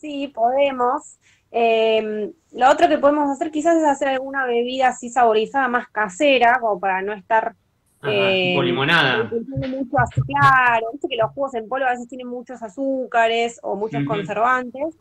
[0.00, 1.18] Sí, podemos.
[1.50, 6.58] Eh, lo otro que podemos hacer quizás es hacer alguna bebida así saborizada más casera,
[6.58, 7.54] como para no estar...
[8.02, 9.24] eh, limonada.
[9.24, 14.06] Mucho claro, viste que los jugos en polvo a veces tienen muchos azúcares o muchos
[14.06, 14.96] conservantes.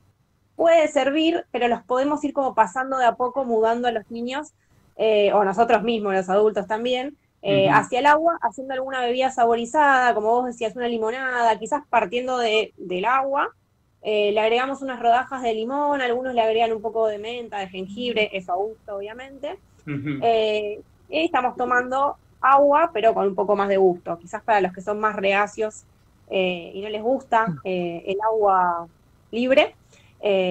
[0.58, 4.52] Puede servir, pero los podemos ir como pasando de a poco, mudando a los niños,
[4.98, 10.14] eh, o nosotros mismos, los adultos también, eh, hacia el agua, haciendo alguna bebida saborizada,
[10.14, 13.50] como vos decías, una limonada, quizás partiendo de, del agua,
[14.02, 17.70] eh, le agregamos unas rodajas de limón, algunos le agregan un poco de menta, de
[17.70, 19.58] jengibre, eso a gusto, obviamente.
[20.22, 24.18] Eh, y estamos tomando agua, pero con un poco más de gusto.
[24.20, 25.86] Quizás para los que son más reacios
[26.30, 28.88] y no les gusta el agua
[29.32, 29.76] libre,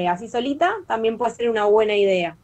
[0.09, 2.37] así solita, también puede ser una buena idea.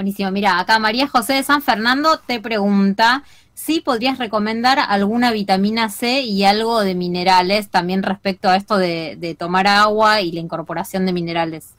[0.00, 0.30] Buenísimo.
[0.30, 6.22] Mira, acá María José de San Fernando te pregunta si podrías recomendar alguna vitamina C
[6.22, 11.12] y algo de minerales también respecto a esto de, tomar agua y la incorporación de
[11.12, 11.74] minerales.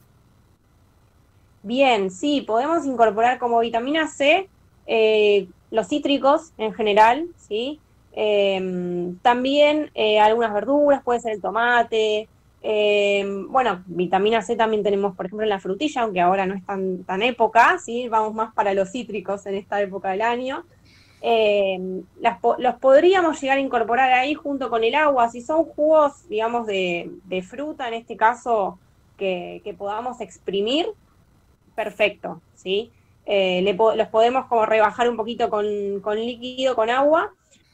[1.64, 4.48] Bien, sí, podemos incorporar como vitamina C
[4.86, 7.80] eh, los cítricos en general, ¿sí?
[8.12, 12.30] Em, también eh, algunas verduras, puede ser el tomate,
[12.64, 16.66] eh, bueno, vitamina C también tenemos, por ejemplo, en la frutilla, aunque ahora no es
[16.66, 18.08] tan, tan época, ¿sí?
[18.08, 20.64] vamos más para los cítricos en esta época del año.
[21.24, 22.02] Eh,
[22.58, 25.30] los podríamos llegar a incorporar ahí junto con el agua.
[25.30, 27.12] Si son jugos, digamos, de,
[27.48, 28.78] fruta, en este caso,
[29.18, 30.88] que, podamos exprimir,
[31.76, 32.92] perfecto, ¿sí?
[33.26, 33.62] Eh,
[33.96, 37.32] los podemos como rebajar un poquito con, con líquido, con agua,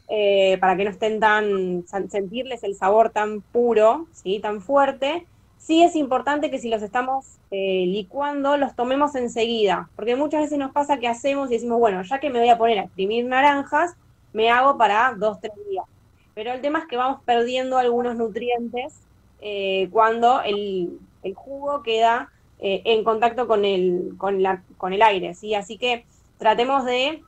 [0.09, 4.39] eh, para que no estén tan, sentirles el sabor tan puro, ¿sí?
[4.39, 5.25] tan fuerte.
[5.57, 10.57] Sí es importante que si los estamos eh, licuando, los tomemos enseguida, porque muchas veces
[10.57, 13.25] nos pasa que hacemos y decimos, bueno, ya que me voy a poner a exprimir
[13.25, 13.97] naranjas,
[14.31, 15.85] me hago para dos, tres días.
[16.33, 18.93] Pero el tema es que vamos perdiendo algunos nutrientes
[19.41, 20.99] eh, cuando el,
[21.35, 25.53] jugo queda en contacto con el, con, la, con el aire, ¿sí?
[25.53, 26.05] Así que
[26.37, 27.21] tratemos de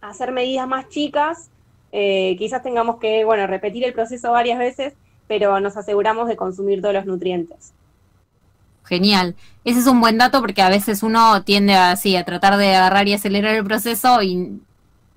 [0.00, 1.50] hacer medidas más chicas
[1.92, 4.94] eh, quizás tengamos que, bueno, repetir el proceso varias veces,
[5.26, 7.72] pero nos aseguramos de consumir todos los nutrientes.
[8.84, 9.36] Genial.
[9.64, 13.06] Ese es un buen dato porque a veces uno tiende así a tratar de agarrar
[13.06, 14.60] y acelerar el proceso y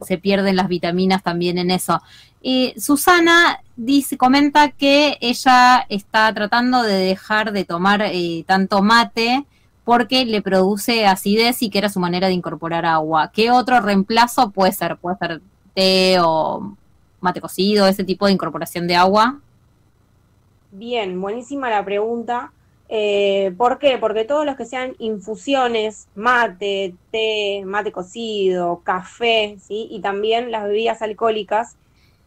[0.02, 2.02] se pierden las vitaminas también en eso.
[2.42, 9.46] Y Susana dice, comenta que ella está tratando de dejar de tomar eh, tanto mate
[9.84, 13.32] porque le produce acidez y que era su manera de incorporar agua.
[13.32, 14.98] ¿Qué otro reemplazo puede ser?
[14.98, 15.42] Puede ser
[15.74, 16.76] té o
[17.20, 19.40] mate cocido, ese tipo de incorporación de agua?
[20.72, 22.52] Bien, buenísima la pregunta.
[22.94, 23.98] Eh, ¿Por qué?
[23.98, 29.88] Porque todos los que sean infusiones, mate, té, mate cocido, café, ¿sí?
[29.90, 31.78] y también las bebidas alcohólicas,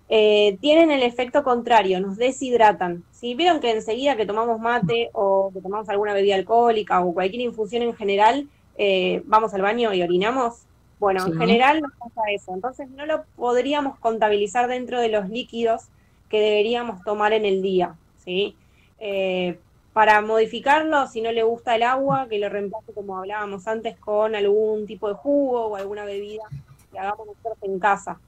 [0.08, 3.04] eh, tienen el efecto contrario, nos deshidratan.
[3.10, 7.42] Si vieron que enseguida que tomamos mate o que tomamos alguna bebida alcohólica o cualquier
[7.42, 10.66] infusión en general, eh, vamos al baño y orinamos,
[11.04, 12.54] bueno, en general nos pasa eso.
[12.54, 15.88] Entonces no lo podríamos contabilizar dentro de los líquidos
[16.30, 18.56] que deberíamos tomar en el día, ¿sí?
[18.98, 19.58] Eh,
[19.92, 24.34] para modificarlo, si no le gusta el agua, que lo reemplace, como hablábamos antes, con
[24.34, 26.44] algún tipo de jugo o alguna bebida
[26.90, 28.18] que hagamos nosotros en casa.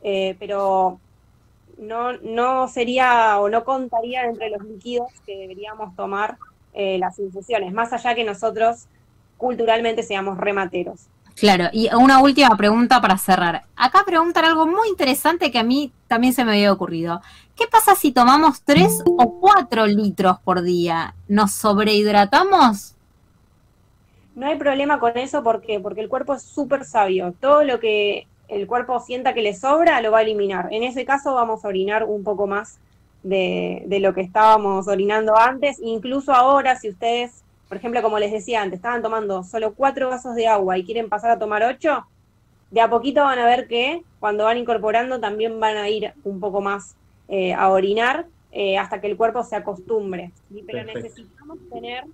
[0.00, 1.00] Eh, pero
[1.78, 6.38] no, no sería o no contaría entre los líquidos que deberíamos tomar
[6.74, 8.86] eh, las infusiones, más allá que nosotros
[9.36, 11.08] culturalmente seamos remateros.
[11.36, 13.64] Claro, y una última pregunta para cerrar.
[13.76, 17.22] Acá preguntan algo muy interesante que a mí también se me había ocurrido.
[17.56, 21.14] ¿Qué pasa si tomamos 3 o 4 litros por día?
[21.28, 22.94] ¿Nos sobrehidratamos?
[24.34, 27.34] No hay problema con eso porque, porque el cuerpo es súper sabio.
[27.40, 30.68] Todo lo que el cuerpo sienta que le sobra lo va a eliminar.
[30.72, 32.78] En ese caso vamos a orinar un poco más
[33.22, 35.78] de, de lo que estábamos orinando antes.
[35.82, 40.34] Incluso ahora, si ustedes por ejemplo, como les decía antes, estaban tomando solo cuatro vasos
[40.34, 42.04] de agua y quieren pasar a tomar ocho,
[42.72, 46.40] de a poquito van a ver que cuando van incorporando también van a ir un
[46.40, 46.96] poco más
[47.28, 50.32] eh, a orinar eh, hasta que el cuerpo se acostumbre.
[50.66, 52.06] Pero necesitamos tener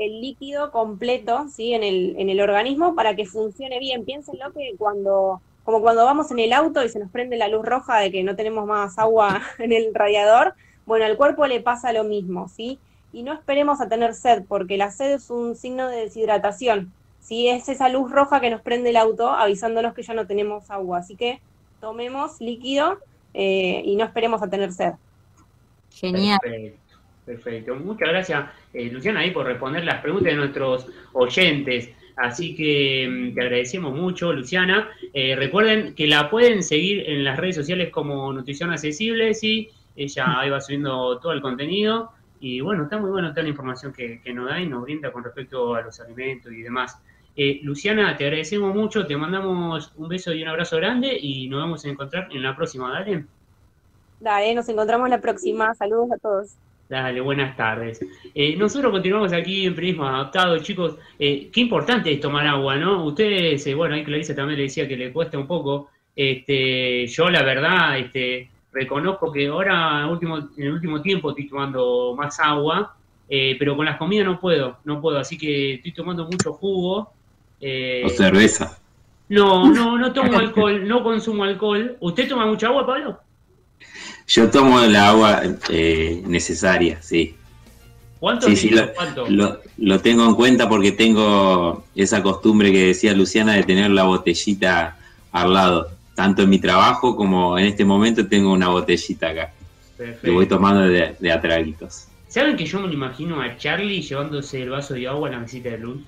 [0.00, 1.74] el líquido completo ¿sí?
[1.74, 4.04] en, el, en el organismo para que funcione bien.
[4.04, 7.64] Piénsenlo que cuando, como cuando vamos en el auto y se nos prende la luz
[7.64, 10.54] roja de que no tenemos más agua en el radiador,
[10.86, 12.80] bueno, al cuerpo le pasa lo mismo, ¿sí?
[13.14, 16.92] Y no esperemos a tener sed, porque la sed es un signo de deshidratación.
[17.20, 20.70] Si es esa luz roja que nos prende el auto avisándonos que ya no tenemos
[20.70, 20.98] agua.
[20.98, 21.40] Así que
[21.80, 22.98] tomemos líquido
[23.32, 24.92] eh, y no esperemos a tener sed.
[25.90, 26.38] Genial.
[27.24, 28.44] Perfecto, Muchas gracias,
[28.74, 31.88] eh, Luciana, ahí por responder las preguntas de nuestros oyentes.
[32.16, 34.90] Así que mm, te agradecemos mucho, Luciana.
[35.12, 39.70] Eh, recuerden que la pueden seguir en las redes sociales como Nutrición Accesible, sí.
[39.96, 42.12] Ella ahí va subiendo todo el contenido.
[42.44, 45.24] Y bueno, está muy bueno toda la información que, nos da y nos brinda con
[45.24, 47.00] respecto a los alimentos y demás.
[47.34, 51.60] Eh, Luciana, te agradecemos mucho, te mandamos un beso y un abrazo grande y nos
[51.60, 53.24] vamos a encontrar en la próxima, dale.
[54.20, 55.74] Dale, nos encontramos la próxima.
[55.74, 56.54] Saludos a todos.
[56.86, 58.04] Dale, buenas tardes.
[58.34, 60.98] Eh, nosotros continuamos aquí en Prisma Adaptado, chicos.
[61.18, 63.06] Eh, qué importante es tomar agua, ¿no?
[63.06, 65.88] Ustedes, bueno, ahí Clarice también le decía que le cuesta un poco.
[66.14, 72.14] Este, yo la verdad, este, reconozco que ahora último, en el último tiempo estoy tomando
[72.16, 72.94] más agua,
[73.28, 77.12] eh, pero con las comidas no puedo, no puedo, así que estoy tomando mucho jugo.
[77.60, 78.78] Eh, o cerveza.
[79.28, 81.96] No, no, no tomo alcohol, no consumo alcohol.
[82.00, 83.18] ¿Usted toma mucha agua, Pablo?
[84.26, 87.34] Yo tomo la agua eh, necesaria, sí.
[88.20, 88.54] ¿Cuánto?
[88.54, 89.26] Sí, ¿Cuánto?
[89.76, 94.96] lo tengo en cuenta porque tengo esa costumbre que decía Luciana de tener la botellita
[95.32, 95.90] al lado.
[96.14, 99.52] Tanto en mi trabajo como en este momento tengo una botellita acá.
[99.96, 100.26] Perfecto.
[100.26, 102.06] Que voy tomando de, de atraguitos.
[102.28, 105.38] ¿Saben que yo me lo imagino a Charlie llevándose el vaso de agua a la
[105.38, 106.02] mesita de luz?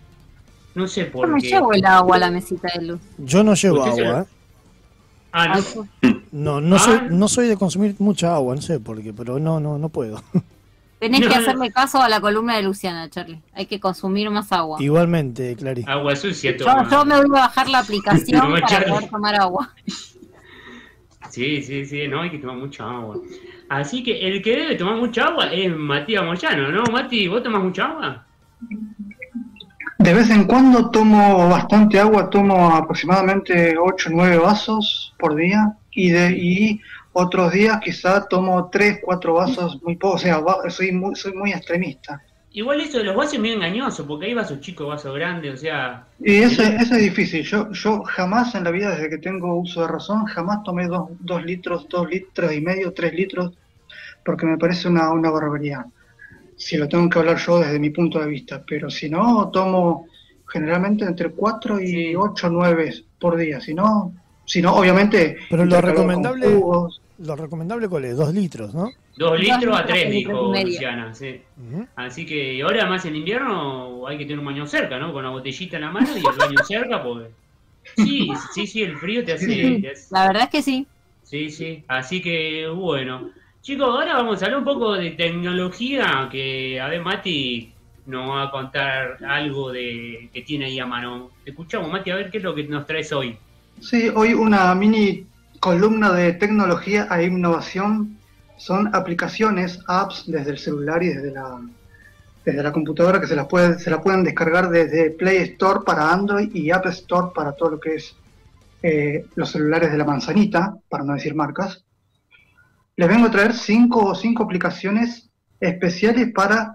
[0.74, 1.48] No sé por qué.
[1.48, 3.00] Yo no llevo el agua a la mesita de luz.
[3.18, 4.24] Yo no llevo agua, ¿eh?
[5.32, 5.60] Ah,
[6.32, 6.60] no.
[6.60, 7.08] No, soy, ah.
[7.10, 10.22] no soy de consumir mucha agua, no sé por qué, pero no, no, no puedo.
[10.98, 13.42] Tenés que hacerle caso a la columna de Luciana, Charlie.
[13.52, 14.78] Hay que consumir más agua.
[14.80, 15.84] Igualmente, Clary.
[15.86, 19.74] Agua sucia, yo, yo me voy a bajar la aplicación para poder tomar agua.
[21.28, 23.18] Sí, sí, sí, no, hay que tomar mucha agua.
[23.68, 26.84] Así que el que debe tomar mucha agua es Matías Moyano, ¿no?
[26.90, 28.24] Mati, ¿vos tomás mucha agua?
[29.98, 35.74] De vez en cuando tomo bastante agua, tomo aproximadamente 8 o 9 vasos por día
[35.90, 36.80] y, de, y
[37.18, 41.50] otros días quizá tomo 3, 4 vasos, muy poco, o sea, soy muy, soy muy
[41.50, 42.22] extremista.
[42.52, 45.56] Igual eso de los vasos es muy engañoso, porque hay vasos chicos, vasos grandes, o
[45.56, 46.06] sea...
[46.20, 49.88] Y eso, es difícil, yo, yo jamás en la vida, desde que tengo uso de
[49.88, 53.52] razón, jamás tomé 2 litros, 2 litros y medio, 3 litros,
[54.22, 55.86] porque me parece una, una barbaridad.
[56.56, 60.06] Si lo tengo que hablar yo desde mi punto de vista, pero si no, tomo
[60.46, 64.12] generalmente entre 4 y 8 o 9 por día, si no,
[64.44, 65.38] si no obviamente...
[65.48, 66.60] Pero lo recomendable,
[67.18, 68.90] lo recomendable cuál es, 2 litros, ¿no?
[69.16, 71.40] 2 litros a 3, dijo Luciana, sí.
[71.96, 75.12] Así que ahora más en invierno hay que tener un baño cerca, ¿no?
[75.12, 77.28] Con la botellita en la mano y el baño cerca, pues...
[77.96, 79.94] Sí, sí, sí, el frío te hace...
[80.10, 80.86] La verdad es que sí.
[81.22, 83.30] Sí, sí, así que bueno.
[83.62, 87.72] Chicos, ahora vamos a hablar un poco de tecnología, que a ver Mati
[88.06, 91.30] nos va a contar algo de que tiene ahí a mano.
[91.42, 93.36] Te escuchamos, Mati, a ver qué es lo que nos traes hoy.
[93.80, 95.26] Sí, hoy una mini
[95.66, 98.16] columna de tecnología e innovación.
[98.56, 101.60] Son aplicaciones, apps desde el celular y desde la,
[102.44, 106.12] desde la computadora que se las puede, se la pueden descargar desde Play Store para
[106.12, 108.14] Android y App Store para todo lo que es
[108.84, 111.82] eh, los celulares de la manzanita, para no decir marcas
[112.96, 115.28] les vengo a traer cinco o cinco aplicaciones
[115.60, 116.72] especiales para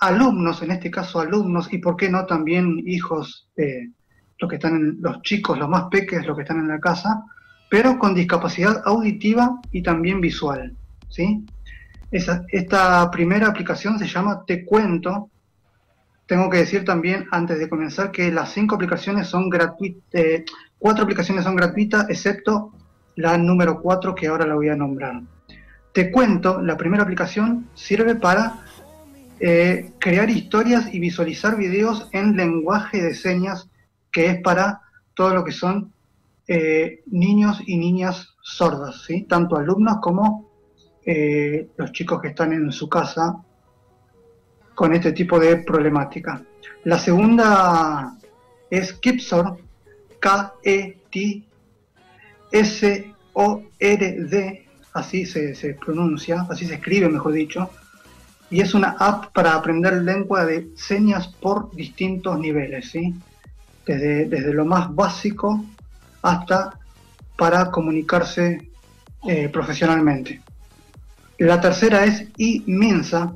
[0.00, 4.98] alumnos, en este caso alumnos, y por qué no también hijos los que están en,
[5.00, 7.22] los chicos, los más pequeños, los que están en la casa,
[7.72, 10.76] pero con discapacidad auditiva y también visual.
[11.08, 11.42] ¿sí?
[12.10, 15.30] esta primera aplicación se llama Te Cuento.
[16.26, 20.44] Tengo que decir también, antes de comenzar, que las cinco aplicaciones son gratuitas, eh,
[20.78, 22.74] cuatro aplicaciones son gratuitas, excepto
[23.16, 25.22] la número cuatro que ahora la voy a nombrar.
[25.94, 28.66] Te cuento, la primera aplicación sirve para
[29.40, 33.70] eh, crear historias y visualizar videos en lenguaje de señas,
[34.10, 34.82] que es para
[35.14, 35.91] todo lo que son
[36.48, 39.22] eh, niños y niñas sordas, ¿sí?
[39.22, 40.50] tanto alumnos como
[41.04, 43.36] eh, los chicos que están en su casa
[44.74, 46.42] con este tipo de problemática.
[46.84, 48.16] La segunda
[48.70, 49.58] es Kipsor,
[50.18, 51.46] K-E-T-S-O-R-D,
[54.94, 57.70] así se, pronuncia, así se escribe, mejor dicho,
[58.50, 63.14] y es una app para aprender lengua de señas por distintos niveles, ¿sí?
[63.86, 65.64] desde, desde lo más básico
[66.22, 66.78] hasta
[67.36, 68.70] para comunicarse
[69.26, 70.40] eh, profesionalmente.
[71.38, 73.32] La tercera es iMensa,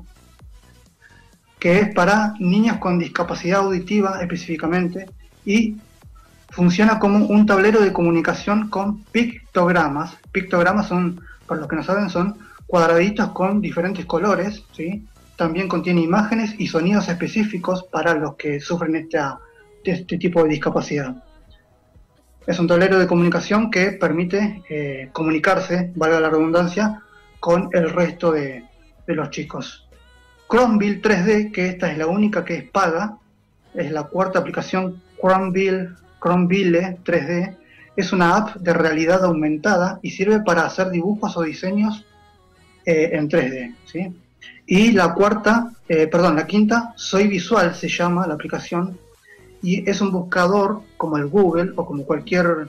[1.59, 5.07] que es para niños con discapacidad auditiva específicamente
[5.45, 5.76] y
[6.51, 10.16] funciona como un tablero de comunicación con pictogramas.
[10.32, 15.05] Pictogramas son para los que no saben, son cuadraditos con diferentes colores, ¿sí?
[15.37, 19.09] También contiene imágenes y sonidos específicos para los que sufren
[19.84, 21.22] este tipo de discapacidad.
[22.47, 27.03] Es un tablero de comunicación que permite eh, comunicarse, valga la redundancia,
[27.41, 28.65] con el resto de,
[29.07, 29.89] los chicos.
[30.49, 33.19] Chromeville 3D, que esta es la única que es paga,
[33.75, 37.57] es la cuarta aplicación Chromeville 3D,
[37.97, 42.05] es una app de realidad aumentada y sirve para hacer dibujos o diseños
[42.85, 43.75] eh, en 3D.
[43.87, 44.15] ¿sí?
[44.67, 48.99] Y la cuarta, eh, perdón, la quinta, Soy Visual se llama la aplicación
[49.67, 52.69] y es un buscador como el Google o como cualquier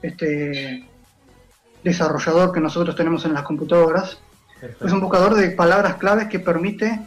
[0.00, 0.88] este,
[1.84, 4.18] desarrollador que nosotros tenemos en las computadoras.
[4.82, 6.98] Es un buscador de palabras claves que permite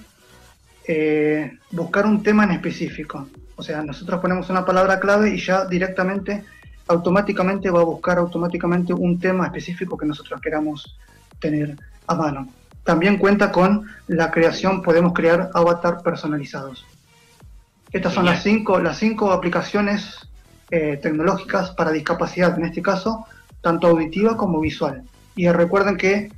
[0.88, 3.28] eh, buscar un tema en específico.
[3.56, 6.44] O sea, nosotros ponemos una palabra clave y ya directamente
[6.88, 10.96] automáticamente va a buscar automáticamente un tema específico que nosotros queramos
[11.40, 11.76] tener
[12.06, 12.50] a mano.
[12.84, 16.86] También cuenta con la creación, podemos crear avatar personalizados.
[17.94, 20.28] Estas son las cinco, las cinco aplicaciones
[20.72, 23.28] eh, tecnológicas para discapacidad, en este caso,
[23.62, 25.04] tanto auditiva como visual.
[25.36, 26.32] Y recuerden que,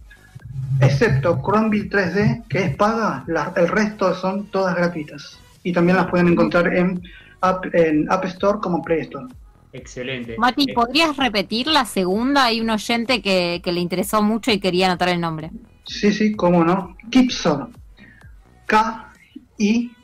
[0.81, 3.23] excepto Chromeville 3D, que es paga,
[3.55, 5.39] el resto son todas gratuitas.
[5.63, 7.01] y también las pueden encontrar en
[7.41, 9.27] App, en App Store como Play Store.
[9.71, 10.35] Excelente.
[10.37, 12.45] Mati, ¿podrías repetir la segunda?
[12.45, 15.51] Hay un oyente que, le interesó mucho y quería anotar el nombre.
[15.85, 16.95] Sí, sí, cómo no.
[17.09, 17.69] Kipsor.
[18.67, 19.95] K-I-T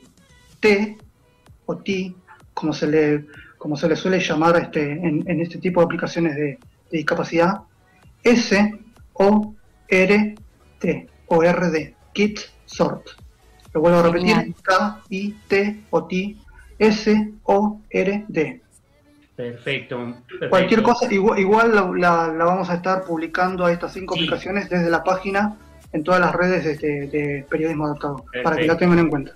[1.66, 2.14] o T,
[2.54, 3.26] como se le,
[3.58, 6.58] como se le suele llamar este, en, este tipo de aplicaciones de,
[6.90, 7.60] discapacidad.
[8.22, 8.66] S-O-R-T
[11.28, 11.94] o R-D.
[12.12, 13.06] Kit Sort.
[13.72, 14.54] Lo vuelvo a repetir.
[14.62, 16.36] K-I-T o T
[16.78, 18.60] S-O-R-D.
[19.36, 20.14] Perfecto,
[20.50, 25.56] Cualquier cosa, igual, la, vamos a estar publicando a estas cinco aplicaciones desde la página
[25.92, 29.32] en todas las redes de, periodismo adaptado, para que la tengan en cuenta.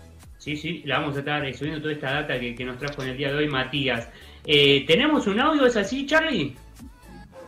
[0.47, 3.17] Sí, sí, la vamos a estar subiendo toda esta data que, nos trajo en el
[3.17, 4.07] día de hoy Matías.
[4.45, 5.67] Eh, ¿Tenemos un audio?
[5.67, 6.57] ¿Es así, Charlie?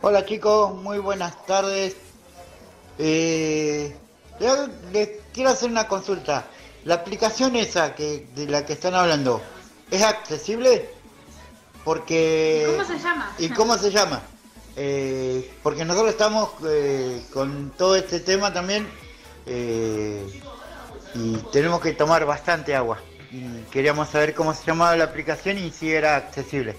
[0.01, 1.95] Hola chicos, muy buenas tardes.
[2.97, 3.95] Eh,
[4.91, 6.47] les quiero hacer una consulta.
[6.83, 9.41] La aplicación esa que de la que están hablando,
[9.89, 10.89] ¿es accesible?
[11.85, 12.65] Porque...
[12.67, 13.35] ¿Y cómo se llama?
[13.39, 14.21] ¿Y cómo se llama?
[14.75, 18.85] Eh, porque nosotros estamos eh, con todo este tema también
[19.45, 20.21] eh,
[21.15, 22.99] y tenemos que tomar bastante agua.
[23.31, 23.41] Y
[23.71, 26.75] queríamos saber cómo se llamaba la aplicación y si era accesible.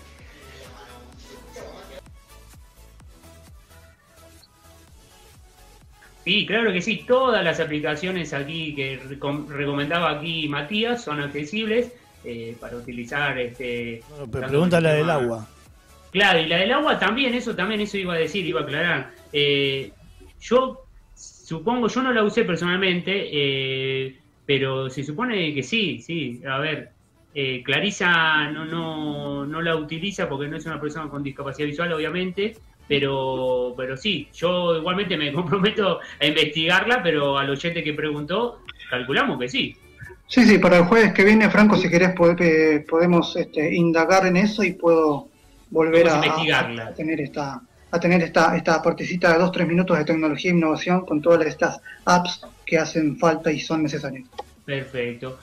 [6.24, 7.04] Sí, claro que sí.
[7.06, 9.00] Todas las aplicaciones aquí que
[9.48, 11.92] recomendaba aquí Matías son accesibles
[12.24, 13.38] eh, para utilizar.
[13.38, 15.48] Este, pero pregunta la del agua.
[16.12, 19.12] Claro, y la del agua también, eso también, eso iba a decir, iba a aclarar.
[19.32, 19.92] Eh,
[20.40, 24.19] yo supongo, yo no la usé personalmente, eh,
[24.50, 26.42] pero se supone que sí, sí.
[26.44, 26.90] A ver,
[27.32, 31.92] eh, Clarisa no, no, no la utiliza porque no es una persona con discapacidad visual,
[31.92, 32.56] obviamente,
[32.88, 39.38] pero, pero sí, yo igualmente me comprometo a investigarla, pero al oyente que preguntó, calculamos
[39.38, 39.76] que sí.
[40.26, 44.36] Sí, sí, para el jueves que viene, Franco, si querés eh, podemos este, indagar en
[44.36, 45.28] eso y puedo
[45.70, 50.04] volver a, a, tener esta a tener esta, esta partecita de dos, tres minutos de
[50.04, 54.28] tecnología e innovación con todas estas apps que hacen falta y son necesarias.
[54.64, 55.38] Perfecto.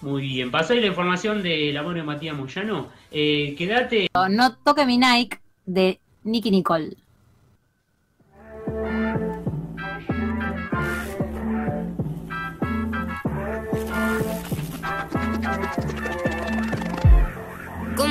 [0.00, 0.50] Muy bien.
[0.50, 2.88] Pasó la información de la de Matías Moyano.
[3.10, 4.08] Eh, quédate.
[4.30, 6.96] No toque mi Nike de Nicky Nicole.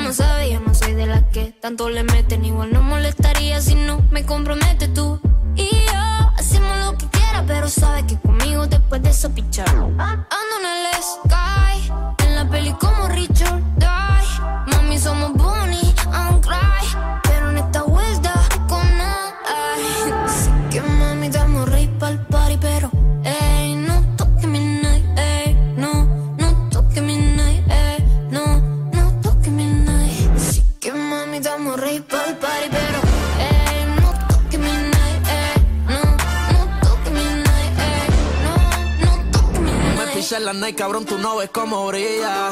[0.10, 0.58] No soy
[1.00, 2.44] de las que tanto le meten.
[2.44, 5.20] Igual no molestaría si no me comprometes tú.
[5.56, 9.70] Y yo hacemos lo que quiera, pero sabes que conmigo después de eso pichar.
[9.70, 14.76] Ando en el sky, en la peli como Richard Die.
[14.76, 15.32] Mami, somos
[40.54, 42.50] la night, cabrón, tú no ves cómo brilla.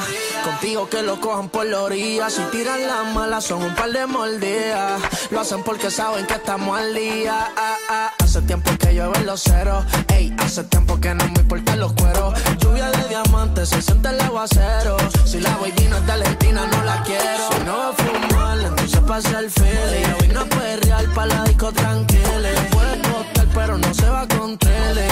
[0.47, 2.29] Contigo que lo cojan por la orilla.
[2.29, 5.01] Si tiran las malas, son un par de mordidas.
[5.29, 7.51] Lo hacen porque saben que estamos al día.
[7.57, 8.13] Ah, ah.
[8.23, 9.83] Hace tiempo que llueven los ceros.
[10.07, 12.33] Ey, hace tiempo que no me importan los cueros.
[12.59, 14.95] Lluvia de diamantes, se siente el aguacero.
[15.25, 17.49] Si la no es de Argentina, no la quiero.
[17.51, 20.13] Si no va a fumar, entonces pasa el feeling.
[20.21, 22.49] Hoy no puede real para la disco tranquila.
[22.71, 25.07] Puede costar, pero no se va con tele.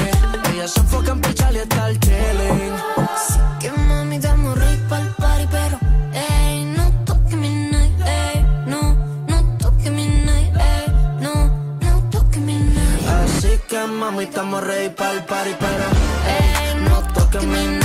[0.53, 2.73] Ella se enfoca en pichar y estar chilling.
[3.13, 4.17] Así que mami,
[4.55, 5.77] rey pa'l party, pero
[6.13, 8.95] ey, no toque mi night, ey, no,
[9.27, 10.86] no toque mi night, ey,
[11.19, 11.33] no,
[11.81, 13.07] no toque mi night.
[13.07, 15.86] Así que mami, estamos ready pa'l party, pero
[16.38, 17.84] ey, no toque mi night,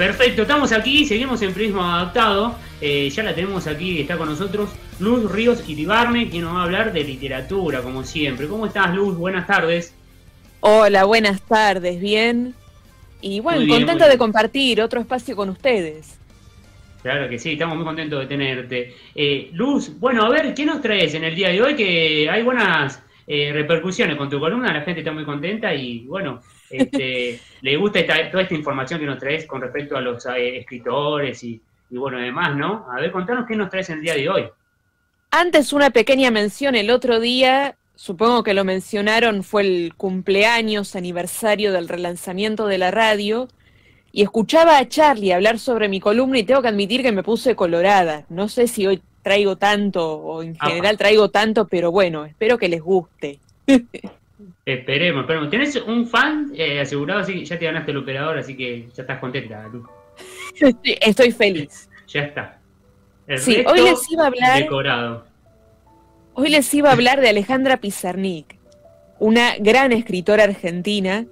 [0.00, 0.42] perfecto.
[0.42, 2.56] Estamos aquí, seguimos en Prisma Adaptado.
[2.80, 6.64] Eh, ya la tenemos aquí, está con nosotros Luz Ríos Iribarne, quien nos va a
[6.64, 8.48] hablar de literatura, como siempre.
[8.48, 9.18] ¿Cómo estás, Luz?
[9.18, 9.94] Buenas tardes.
[10.60, 12.54] Hola, buenas tardes, bien.
[13.20, 16.18] Y bueno, contenta de compartir otro espacio con ustedes.
[17.02, 18.94] Claro que sí, estamos muy contentos de tenerte.
[19.14, 21.76] Eh, Luz, bueno, a ver, ¿qué nos traes en el día de hoy?
[21.76, 26.40] Que hay buenas eh, repercusiones con tu columna, la gente está muy contenta y bueno,
[26.70, 28.00] este, le gusta
[28.30, 31.60] toda esta información que nos traes con respecto a los eh, escritores y,
[31.90, 32.86] y bueno, además, ¿no?
[32.90, 34.44] A ver, contanos qué nos traes en el día de hoy.
[35.30, 41.72] Antes una pequeña mención, el otro día, supongo que lo mencionaron, fue el cumpleaños, aniversario
[41.72, 43.48] del relanzamiento de la radio
[44.12, 47.54] y escuchaba a Charlie hablar sobre mi columna y tengo que admitir que me puse
[47.54, 48.24] colorada.
[48.28, 52.68] No sé si hoy traigo tanto o en general traigo tanto, pero bueno, espero que
[52.68, 53.38] les guste.
[54.74, 55.50] esperemos, esperemos.
[55.50, 57.20] ¿Tienes un fan eh, asegurado?
[57.20, 59.86] Así que ya te ganaste el operador, así que ya estás contenta, Lu.
[60.82, 61.88] Estoy feliz.
[62.08, 62.58] Ya está.
[63.36, 65.24] sí, hoy les iba a hablar.
[66.34, 68.58] Hoy les iba a hablar de Alejandra Pizarnik,
[69.18, 71.26] una gran escritora argentina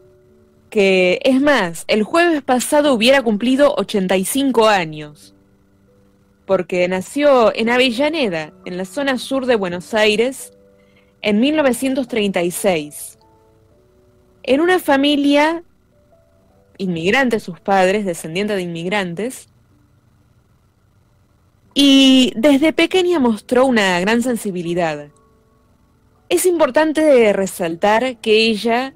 [0.71, 5.35] que, es más, el jueves pasado hubiera cumplido 85 años,
[6.47, 10.53] porque nació en Avellaneda, en la zona sur de Buenos Aires,
[11.23, 13.18] en 1936,
[14.49, 15.63] en una familia
[16.79, 19.51] inmigrante, sus padres, descendientes de inmigrantes,
[21.75, 25.09] y desde pequeña mostró una gran sensibilidad.
[26.31, 28.95] Es importante resaltar que ella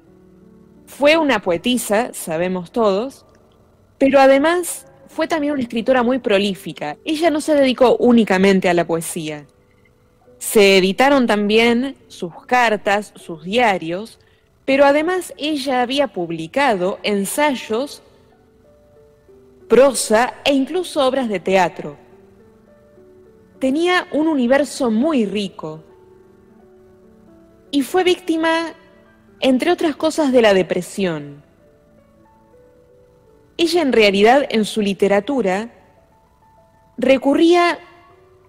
[0.87, 3.23] fue una poetisa, sabemos todos,
[3.99, 6.97] pero además fue también una escritora muy prolífica.
[7.05, 9.45] Ella no se dedicó únicamente a la poesía.
[10.39, 14.19] Se editaron también sus cartas, sus diarios,
[14.65, 18.01] pero además ella había publicado ensayos,
[19.67, 21.97] prosa e incluso obras de teatro.
[23.59, 25.83] Tenía un universo muy rico
[27.71, 28.73] y fue víctima
[29.39, 31.43] entre otras cosas de la depresión.
[33.57, 35.71] Ella en realidad en su literatura
[36.97, 37.79] recurría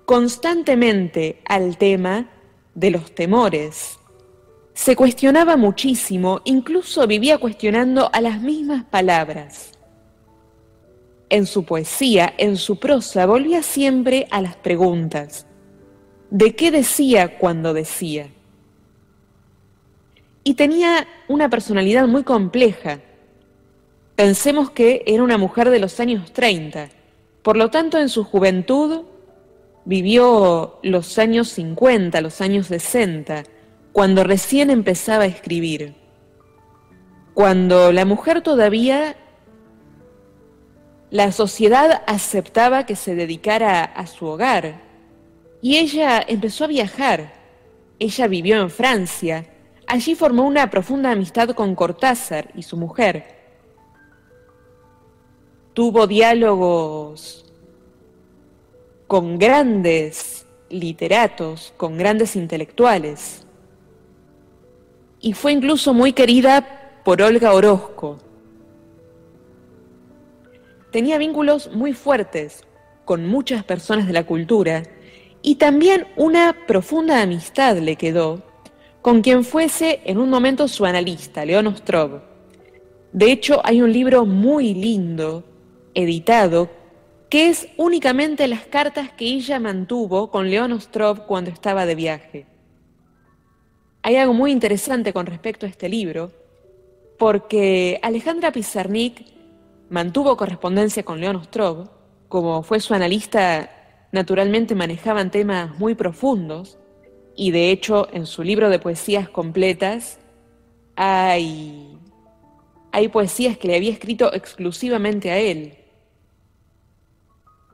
[0.05, 2.31] constantemente al tema
[2.75, 3.99] de los temores.
[4.75, 9.73] Se cuestionaba muchísimo, incluso vivía cuestionando a las mismas palabras.
[11.31, 15.47] En su poesía, en su prosa, volvía siempre a las preguntas.
[16.31, 18.29] ¿De qué decía cuando decía?
[20.45, 23.01] y tenía una personalidad muy compleja.
[24.15, 26.91] Pensemos que era una mujer de los años 30,
[27.43, 29.03] por lo tanto en su juventud
[29.87, 33.43] vivió los años 50, los años 60,
[33.95, 35.95] cuando recién empezaba a escribir,
[37.33, 39.17] cuando la mujer todavía,
[41.11, 44.83] la sociedad aceptaba que se dedicara a su hogar
[45.63, 47.33] y ella empezó a viajar.
[47.99, 49.47] Ella vivió en Francia,
[49.87, 53.25] Allí formó una profunda amistad con Cortázar y su mujer.
[55.75, 57.45] Tuvo diálogos
[59.07, 63.44] con grandes literatos, con grandes intelectuales.
[65.25, 68.19] Y fue incluso muy querida por Olga Orozco.
[70.93, 72.63] Tenía vínculos muy fuertes
[73.07, 74.83] con muchas personas de la cultura
[75.41, 78.43] y también una profunda amistad le quedó
[79.01, 82.21] con quien fuese en un momento su analista, León Ostrov.
[83.15, 85.43] De hecho, hay un libro muy lindo,
[85.95, 86.69] editado,
[87.31, 92.54] que es únicamente las cartas que ella mantuvo con León Ostrov cuando estaba de viaje.
[94.07, 96.31] Hay algo muy interesante con respecto a este libro,
[97.19, 99.25] porque Alejandra Pizarnik
[99.89, 101.89] mantuvo correspondencia con León Ostrov,
[102.29, 103.71] como fue su analista,
[104.13, 106.77] naturalmente manejaban temas muy profundos,
[107.35, 110.19] y de hecho en su libro de poesías completas
[110.97, 111.97] hay,
[112.93, 115.79] hay poesías que le había escrito exclusivamente a él.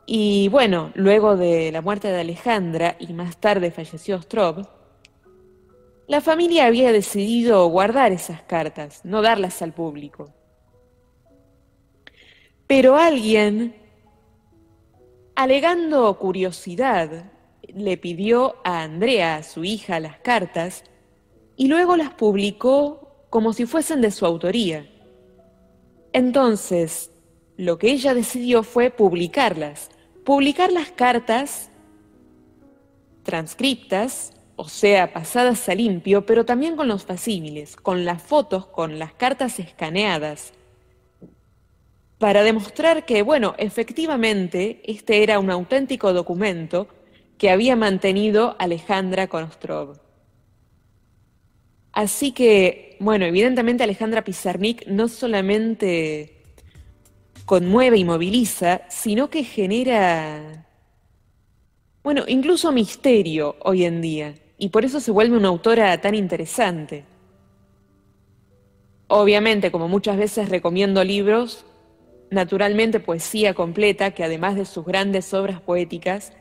[0.07, 4.80] Y bueno, luego de la muerte de Alejandra y más tarde falleció Ostrov,
[6.11, 10.35] la familia había decidido guardar esas cartas, no darlas al público.
[12.67, 13.77] Pero alguien,
[15.37, 17.31] alegando curiosidad,
[17.63, 20.83] le pidió a Andrea, su hija, las cartas
[21.55, 24.91] y luego las publicó como si fuesen de su autoría.
[26.13, 27.13] Entonces,
[27.57, 29.91] lo que ella decidió fue publicarlas,
[30.25, 31.71] publicar las cartas
[33.23, 38.99] transcriptas, o sea, pasadas a limpio, pero también con los facímiles, con las fotos, con
[38.99, 40.53] las cartas escaneadas,
[42.19, 46.89] para demostrar que, bueno, efectivamente, este era un auténtico documento
[47.39, 49.99] que había mantenido Alejandra con Ostrov.
[51.93, 56.43] Así que bueno, evidentemente Alejandra Pizarnik no solamente
[57.47, 60.69] conmueve y moviliza, sino que genera,
[62.03, 67.05] bueno, incluso misterio hoy en día, y por eso se vuelve una autora tan interesante.
[69.09, 71.65] Obviamente, como muchas veces recomiendo libros,
[72.31, 76.35] naturalmente poesía completa, que además de sus grandes obras poéticas,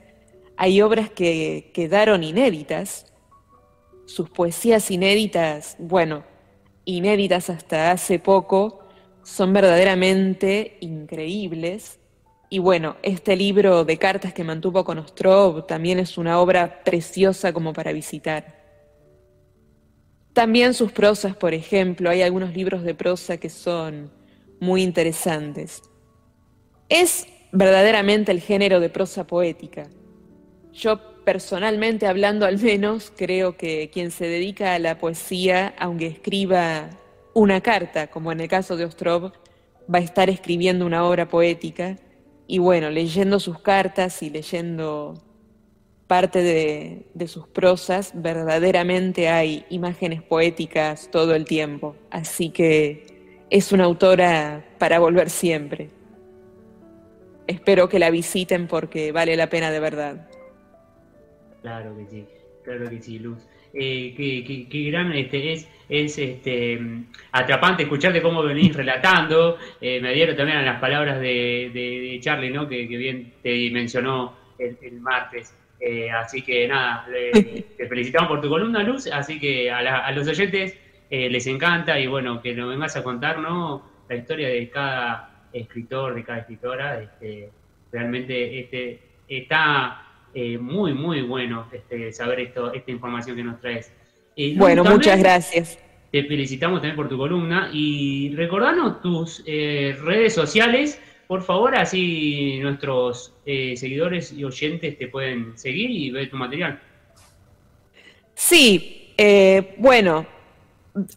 [0.58, 3.06] hay obras que quedaron inéditas.
[4.06, 6.26] Sus poesías inéditas, bueno,
[6.84, 8.82] inéditas hasta hace poco,
[9.24, 11.99] son verdaderamente increíbles.
[12.52, 17.54] Y bueno, este libro de cartas que mantuvo con Ostrov también es una obra preciosa
[17.54, 18.58] como para visitar.
[20.34, 24.12] También sus prosas, por ejemplo, hay algunos libros de prosa que son
[24.60, 25.84] muy interesantes.
[26.88, 29.88] Es verdaderamente el género de prosa poética.
[30.74, 36.90] Yo personalmente hablando al menos, creo que quien se dedica a la poesía, aunque escriba
[37.36, 39.34] una carta, como en el caso de Ostrov,
[39.94, 41.96] va a estar escribiendo una obra poética
[42.52, 45.14] y bueno, leyendo sus cartas y leyendo
[46.08, 51.96] parte de, de, sus prosas, verdaderamente hay imágenes poéticas todo el tiempo.
[52.10, 55.92] Así que es una autora para volver siempre.
[57.46, 60.28] Espero que la visiten porque vale la pena de verdad.
[61.62, 62.26] Claro que sí,
[62.64, 63.48] claro que sí, Luz.
[63.74, 66.80] Eh, qué, gran este, es, es este,
[67.32, 69.58] atrapante escucharte cómo venís relatando.
[69.80, 72.68] Eh, me dieron también a las palabras de, de, Charlie, ¿no?
[72.68, 75.56] que, bien te mencionó el, martes.
[75.80, 77.08] Eh, así que nada,
[77.78, 79.08] te felicitamos por tu columna, Luz.
[79.08, 80.78] Así que a, los oyentes
[81.10, 83.84] les encanta y bueno, que nos vengas a contar ¿no?
[84.08, 87.02] la historia de cada escritor, de cada escritora.
[87.02, 87.50] Este,
[87.92, 93.92] realmente este, está eh, muy, muy bueno este, saber esto, esta información que nos traes.
[94.36, 95.80] Eh, bueno, muchas gracias.
[96.12, 102.60] Te felicitamos también por tu columna y recordanos tus eh, redes sociales, por favor, así
[102.60, 106.80] nuestros seguidores y oyentes te pueden seguir y ver tu material.
[108.34, 109.14] Sí,
[109.78, 110.26] bueno,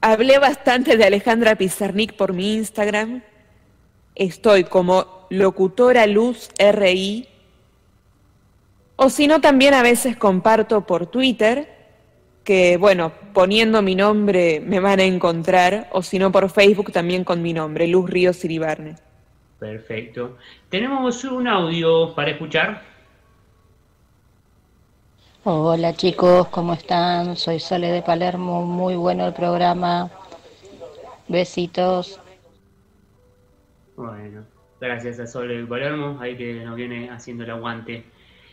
[0.03, 3.23] hablé bastante de Alejandra Pizarnik por mi Instagram.
[4.15, 7.32] Estoy como locutora luz RI
[8.97, 11.69] o si no, también a veces comparto por Twitter,
[12.45, 17.25] que bueno, poniendo mi nombre me van a encontrar, o si no por Facebook también
[17.25, 18.97] con mi nombre, Luz Ríos Iribarne.
[19.59, 20.39] Perfecto.
[20.69, 22.83] Tenemos un audio para escuchar.
[25.45, 27.37] Hola chicos, ¿cómo están?
[27.37, 30.11] Soy Sole de Palermo, muy bueno el programa.
[31.27, 32.21] Besitos.
[33.97, 34.45] Bueno,
[34.81, 38.05] gracias a Sole de Palermo, ahí que nos viene haciendo el aguante.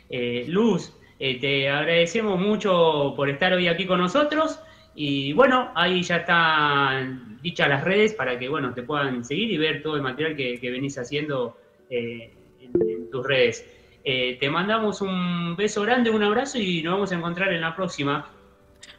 [0.10, 4.60] Eh, Luz, eh, te agradecemos mucho por estar hoy aquí con nosotros.
[4.95, 9.57] Y bueno, ahí ya están dichas las redes para que bueno te puedan seguir y
[9.57, 11.57] ver todo el material que, venís haciendo
[11.89, 13.66] eh, en, tus redes.
[14.03, 18.30] te mandamos un beso grande, un abrazo y nos vamos a encontrar en la próxima.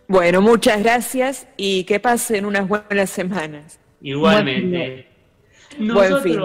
[0.08, 3.78] Bueno, muchas gracias y que pasen unas buenas semanas.
[4.00, 5.06] Igualmente.
[5.78, 6.40] buen fin.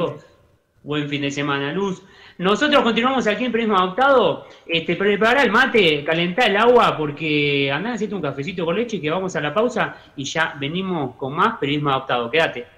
[0.84, 2.03] buen fin de semana, Luz.
[2.38, 4.48] Nosotros continuamos aquí en Periodismo Adoptado.
[4.68, 9.10] Este, prepara el mate, calentá el agua, porque andá a un cafecito con leche que
[9.10, 12.30] vamos a la pausa y ya venimos con más Periodismo Adoptado.
[12.30, 12.74] Quédate.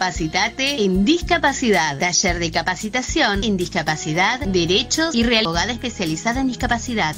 [0.00, 1.98] Capacitate en discapacidad.
[1.98, 7.14] Taller de capacitación en discapacidad, derechos y real abogada especializada en discapacidad.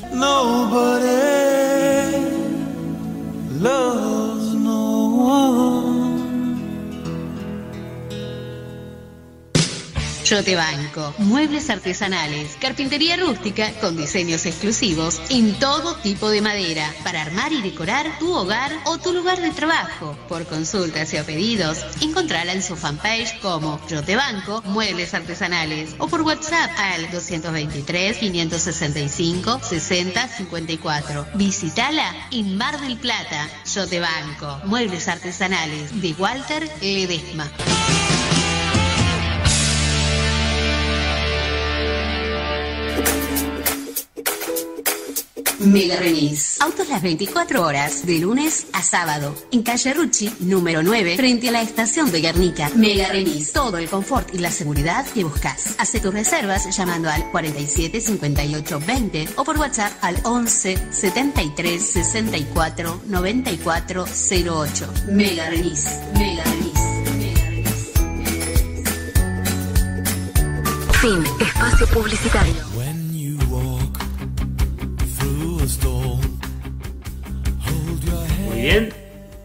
[10.24, 11.14] Yo banco.
[11.18, 17.60] Muebles artesanales, carpintería rústica con diseños exclusivos en todo tipo de madera para armar y
[17.60, 20.16] decorar tu hogar o tu lugar de trabajo.
[20.28, 26.06] Por consultas y o pedidos, encontrala en su fanpage como Yo banco, Muebles artesanales o
[26.06, 31.26] por WhatsApp al 223 565 60 54.
[31.34, 33.48] Visítala en Mar del Plata.
[33.74, 34.60] Yo te banco.
[34.66, 37.50] Muebles artesanales de Walter Ledesma.
[45.64, 46.60] Mega Remis.
[46.60, 49.34] Autos las 24 horas, de lunes a sábado.
[49.50, 52.70] En calle Rucci, número 9, frente a la estación de Guernica.
[52.74, 53.52] Mega Remis.
[53.52, 55.74] Todo el confort y la seguridad que buscas.
[55.78, 63.02] Hace tus reservas llamando al 47 58 20 o por WhatsApp al 11 73 64
[63.06, 64.92] 94 08.
[65.08, 65.86] Mega Remis.
[66.18, 66.92] Mega Remis.
[71.00, 71.24] Fin.
[71.40, 72.71] Espacio publicitario.
[78.48, 78.88] Muy bien.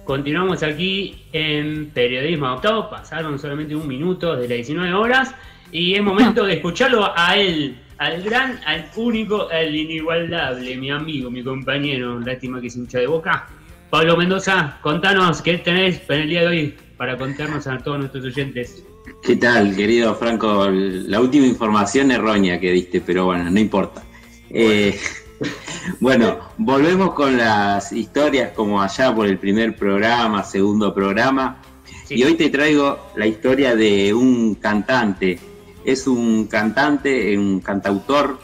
[0.04, 2.90] Continuamos aquí en Periodismo Adoptado.
[2.90, 5.36] Pasaron solamente un minuto de las 19 horas
[5.72, 11.30] y es momento de escucharlo a él, al gran, al único, al inigualable, mi amigo,
[11.30, 13.48] mi compañero, lástima que se hincha de boca.
[13.92, 18.26] Pablo Mendoza, contanos qué tenés en el día de hoy para contarnos a todos nuestros
[18.26, 18.84] oyentes.
[19.22, 20.68] ¿Qué tal, querido Franco?
[20.72, 24.04] La última información errónea que diste, pero bueno, no importa.
[24.50, 25.00] Eh,
[26.00, 31.62] bueno, volvemos con las historias como allá por el primer programa, segundo programa.
[32.10, 35.40] Y hoy te traigo la historia de un cantante.
[35.86, 38.40] Es un cantante, un cantautor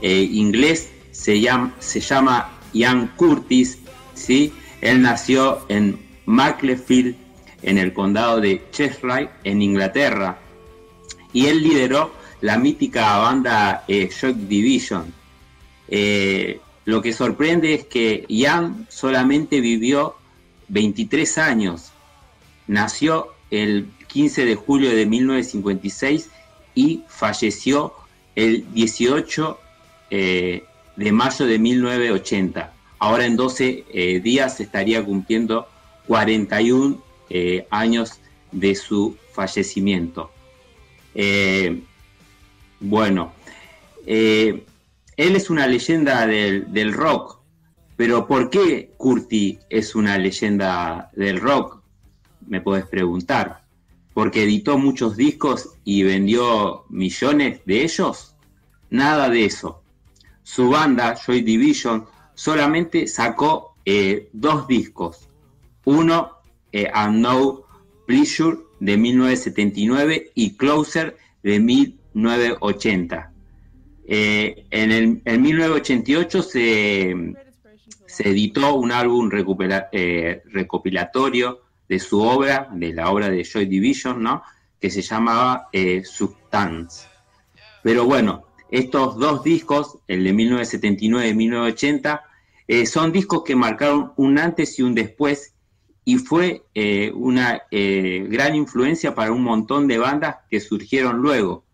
[0.00, 3.78] eh, inglés, se llama, se llama Ian Curtis.
[4.14, 4.52] ¿sí?
[4.80, 7.16] Él nació en Macclesfield,
[7.62, 10.38] en el condado de Cheshire, en Inglaterra.
[11.32, 15.12] Y él lideró la mítica banda eh, Shock Division
[15.88, 20.16] eh, lo que sorprende es que Ian solamente vivió
[20.68, 21.92] 23 años.
[22.66, 26.30] Nació el 15 de julio de 1956
[26.74, 27.92] y falleció
[28.34, 29.58] el 18
[30.10, 30.64] eh,
[30.96, 32.72] de mayo de 1980.
[32.98, 35.68] Ahora en 12 eh, días estaría cumpliendo
[36.06, 37.04] 41
[37.70, 38.20] años
[38.52, 40.30] de su fallecimiento.
[42.78, 43.32] bueno,
[45.16, 47.40] él es una leyenda del, rock,
[47.96, 51.82] pero ¿por qué Curti es una leyenda del rock?
[52.46, 53.64] Me puedes preguntar.
[54.12, 58.34] ¿Porque editó muchos discos y vendió millones de ellos?
[58.90, 59.82] Nada de eso.
[60.42, 65.28] Su banda, Joy Division, solamente sacó eh, dos discos.
[65.84, 66.32] Uno,
[66.72, 67.62] eh, No
[68.06, 73.32] Pleasure de 1979 y Closer de 1980.
[74.08, 77.34] Eh, en, el, 1988 se,
[78.06, 79.28] se, editó un álbum
[79.92, 84.42] eh, recopilatorio de su obra, de la obra de Joy Division, ¿no?
[84.80, 87.08] que se llamaba eh, Substance.
[87.82, 92.22] Pero bueno, estos dos discos, el de 1979 y 1980,
[92.84, 95.54] son discos que marcaron un antes y un después
[96.04, 96.64] y fue
[97.14, 101.65] una gran influencia para un montón de bandas que surgieron luego.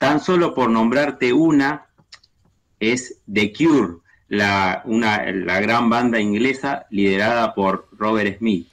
[0.00, 1.88] Tan solo por nombrarte una,
[2.80, 3.98] es The Cure,
[4.28, 8.66] la, gran banda inglesa liderada por Robert Smith.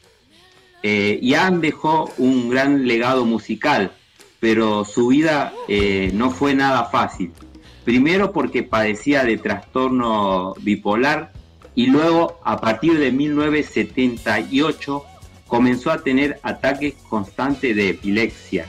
[0.83, 3.91] Eh, Ian dejó un gran legado musical,
[4.39, 7.33] pero su vida eh, no fue nada fácil.
[7.83, 11.33] Primero porque padecía de trastorno bipolar
[11.75, 15.03] y luego a partir de 1978
[15.45, 18.65] comenzó a tener ataques constantes de epilepsia,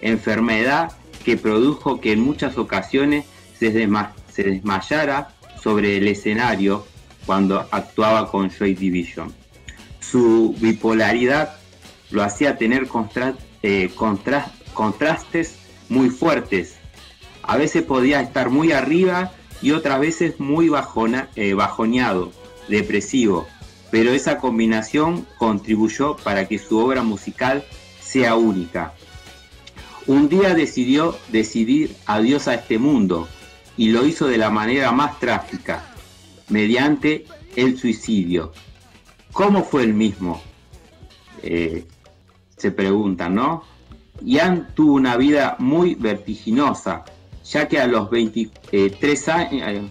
[0.00, 0.92] enfermedad
[1.26, 3.24] que produjo que en muchas ocasiones
[3.58, 5.28] se, desmayara
[5.60, 6.86] sobre el escenario
[7.26, 9.34] cuando actuaba con Joy Division.
[9.98, 11.56] Su bipolaridad
[12.12, 12.86] lo hacía tener
[13.64, 13.90] eh,
[14.72, 15.56] contrastes
[15.88, 16.76] muy fuertes.
[17.42, 20.70] A veces podía estar muy arriba y otras veces muy
[21.34, 22.30] eh, bajoneado,
[22.68, 23.48] depresivo,
[23.90, 27.64] pero esa combinación contribuyó para que su obra musical
[28.00, 28.94] sea única.
[30.06, 33.26] Un día decidió decidir adiós a este mundo
[33.76, 35.84] y lo hizo de la manera más trágica,
[36.48, 37.24] mediante
[37.56, 38.52] el suicidio.
[39.32, 40.40] ¿Cómo fue el mismo?
[41.42, 41.86] Eh,
[42.56, 43.64] se preguntan, ¿no?
[44.22, 47.04] Ian tuvo una vida muy vertiginosa,
[47.44, 49.82] ya que a los 23 años eh,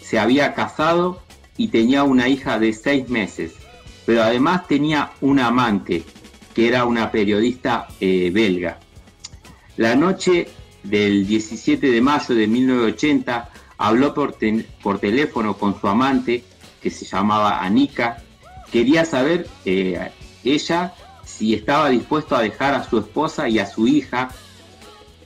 [0.00, 1.20] se había casado
[1.56, 3.54] y tenía una hija de 6 meses,
[4.06, 6.04] pero además tenía un amante,
[6.54, 8.78] que era una periodista eh, belga.
[9.76, 10.48] La noche
[10.82, 16.44] del 17 de mayo de 1980 habló por, teléfono con su amante,
[16.80, 18.22] que se llamaba Anika.
[18.72, 20.10] Quería saber eh,
[20.44, 24.30] ella si estaba dispuesto a dejar a su esposa y a su hija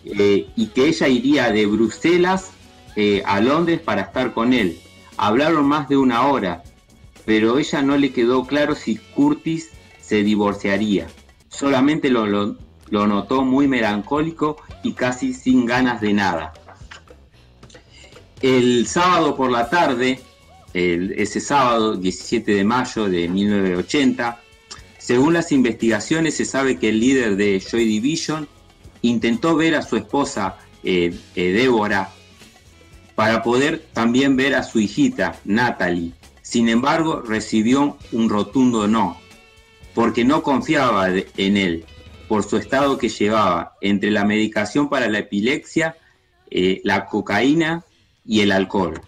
[0.05, 2.51] eh, y que ella iría de Bruselas
[2.97, 4.81] eh, a Londres para estar con él.
[5.17, 6.65] Hablaron más de una hora,
[7.25, 9.71] pero ella no le quedó claro si Curtis
[10.01, 11.07] se divorciaría.
[11.49, 12.57] Solamente lo, lo,
[12.91, 16.53] lo notó muy melancólico y casi sin ganas de nada.
[18.43, 20.21] El sábado por la tarde,
[20.73, 24.41] ese sábado 17 de mayo de 1980,
[24.99, 28.49] según las investigaciones se sabe que el líder de Joy Division
[29.03, 32.11] intentó ver a su esposa eh, eh, Débora
[33.15, 36.13] para poder también ver a su hijita Natalie.
[36.43, 39.19] Sin embargo, recibió un rotundo no,
[39.95, 41.85] porque no confiaba en él
[42.31, 45.97] por su estado que llevaba entre la medicación para la epilepsia,
[46.49, 47.85] eh, la cocaína
[48.25, 49.01] y el alcohol.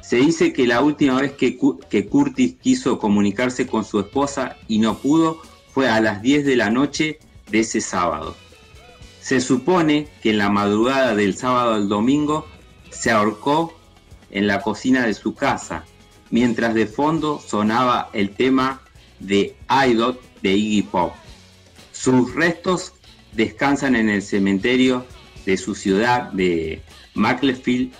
[0.00, 4.98] Se dice que la última vez que, Curtis quiso comunicarse con su esposa y no
[4.98, 5.40] pudo
[5.72, 8.34] fue a las 10 de la noche de ese sábado.
[9.20, 12.44] Se supone que en la madrugada del sábado al domingo
[12.90, 13.72] se ahorcó
[14.32, 15.84] en la cocina de su casa,
[16.32, 18.82] mientras de fondo sonaba el tema
[19.20, 19.54] de
[19.86, 21.21] Idot de Iggy Pop.
[22.02, 22.94] Sus restos
[23.30, 25.06] descansan en el cementerio
[25.46, 26.82] de su ciudad de
[27.14, 27.92] Macclesfield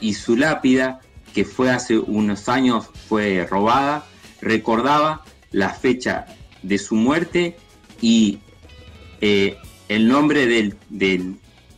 [0.00, 1.00] y su lápida,
[1.32, 4.06] que fue hace unos años fue robada,
[4.40, 6.26] recordaba la fecha
[6.64, 7.56] de su muerte
[8.00, 8.40] y
[9.20, 9.56] eh,
[9.88, 10.76] el nombre del,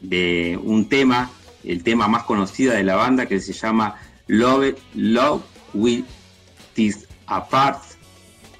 [0.00, 1.30] de un tema,
[1.62, 3.96] el tema más conocido de la banda que se llama
[4.28, 5.42] Love, Love
[5.74, 6.04] With
[6.72, 7.82] This Apart,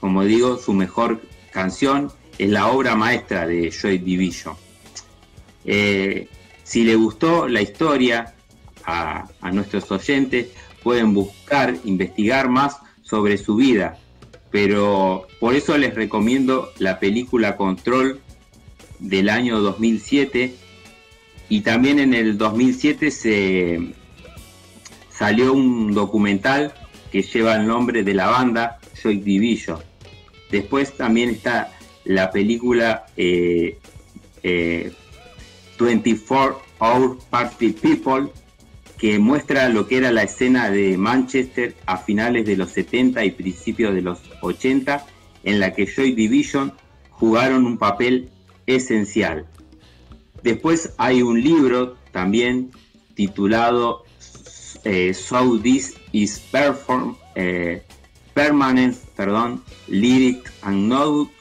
[0.00, 4.54] como digo, su mejor canción es la obra maestra de Joy Division.
[5.64, 6.28] Eh,
[6.62, 8.34] si le gustó la historia
[8.84, 10.48] a, nuestros oyentes,
[10.82, 13.98] pueden buscar, investigar más sobre su vida,
[14.50, 18.20] pero por eso les recomiendo la película Control
[18.98, 20.54] del año 2007
[21.48, 23.94] y también en el 2007 se
[25.10, 26.74] salió un documental
[27.10, 29.78] que lleva el nombre de la banda Joy Division.
[30.50, 31.75] Después también está
[32.06, 33.76] la película 24
[34.42, 34.90] eh,
[35.78, 38.28] eh, Hour Party People,
[38.98, 43.30] que muestra lo que era la escena de Manchester a finales de los 70 y
[43.32, 45.04] principios de los 80,
[45.44, 46.72] en la que Joy Division
[47.10, 48.30] jugaron un papel
[48.66, 49.46] esencial.
[50.42, 52.70] Después hay un libro también
[53.14, 54.04] titulado
[54.84, 57.16] eh, So This Is Perform,
[58.34, 61.35] Permanent perdón, Lyric and Note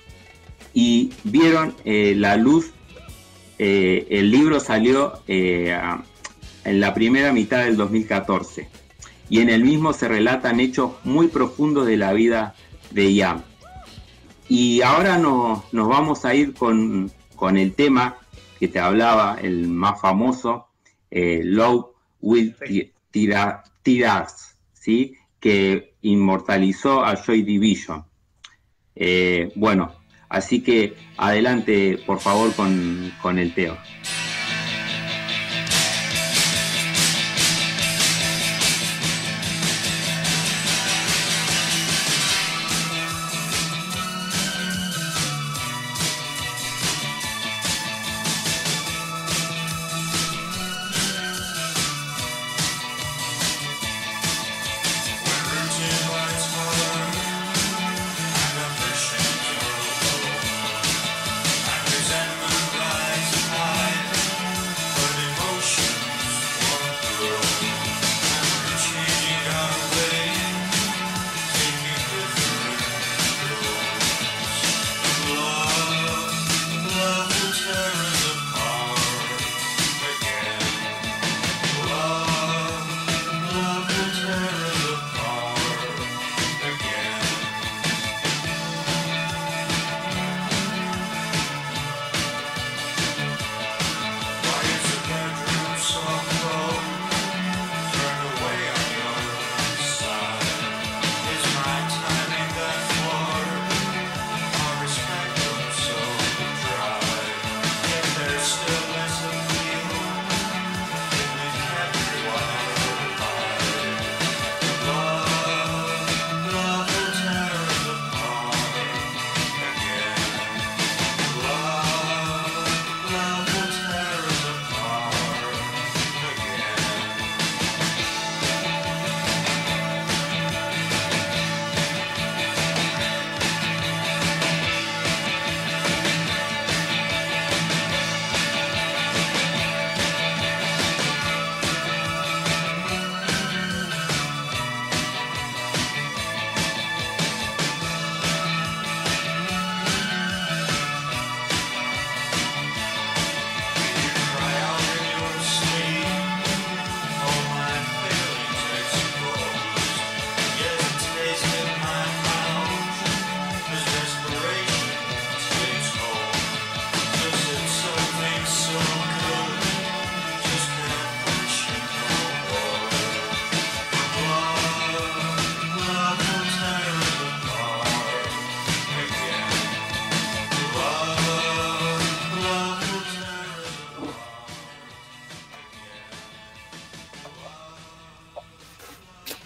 [0.76, 2.72] y vieron eh, la luz.
[3.58, 5.76] Eh, el libro salió eh,
[6.66, 8.68] en la primera mitad del 2014
[9.30, 12.54] y en el mismo se relatan hechos muy profundos de la vida
[12.92, 13.44] de Ian.
[14.50, 17.10] Y ahora nos vamos a ir con,
[17.56, 18.18] el tema
[18.60, 20.68] que te hablaba, el más famoso,
[21.10, 21.86] Love
[22.22, 22.56] Will
[23.12, 25.16] Tirars, ¿sí?
[25.40, 28.06] que inmortalizó a Joy Division.
[29.56, 33.78] bueno, Así que adelante, por favor, con, con el Teo.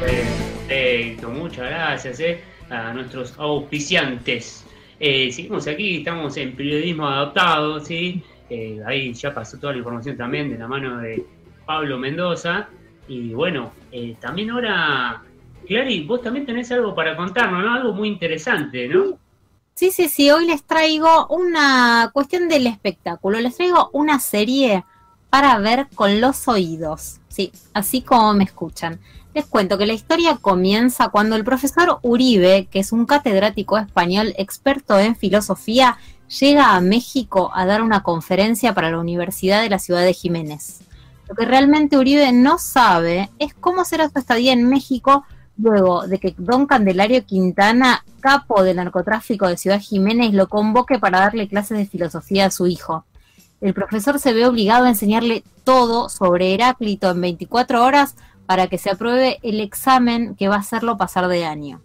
[0.00, 4.63] Perfecto, muchas gracias eh, a nuestros auspiciantes.
[5.06, 8.22] Eh, seguimos aquí, estamos en periodismo adaptado, ¿sí?
[8.48, 11.26] Eh, ahí ya pasó toda la información también de la mano de
[11.66, 12.70] Pablo Mendoza.
[13.06, 15.22] Y bueno, eh, también ahora,
[15.68, 17.74] Clary, vos también tenés algo para contarnos, ¿no?
[17.74, 19.18] Algo muy interesante, ¿no?
[19.74, 24.84] Sí, sí, sí, hoy les traigo una cuestión del espectáculo, les traigo una serie
[25.28, 28.98] para ver con los oídos, sí, así como me escuchan.
[29.34, 34.32] Les cuento que la historia comienza cuando el profesor Uribe, que es un catedrático español
[34.38, 35.98] experto en filosofía,
[36.38, 40.82] llega a México a dar una conferencia para la Universidad de la Ciudad de Jiménez.
[41.28, 45.24] Lo que realmente Uribe no sabe es cómo será su estadía en México
[45.56, 51.18] luego de que don Candelario Quintana, capo del narcotráfico de Ciudad Jiménez, lo convoque para
[51.18, 53.04] darle clases de filosofía a su hijo.
[53.60, 58.14] El profesor se ve obligado a enseñarle todo sobre Heráclito en 24 horas
[58.46, 61.80] para que se apruebe el examen que va a hacerlo pasar de año.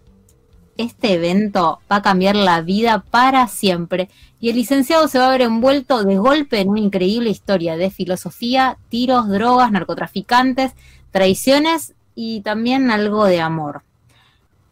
[0.78, 4.10] Este evento va a cambiar la vida para siempre
[4.40, 7.92] y el licenciado se va a ver envuelto de golpe en una increíble historia de
[7.92, 10.72] filosofía, tiros, drogas, narcotraficantes,
[11.12, 13.84] traiciones y también algo de amor.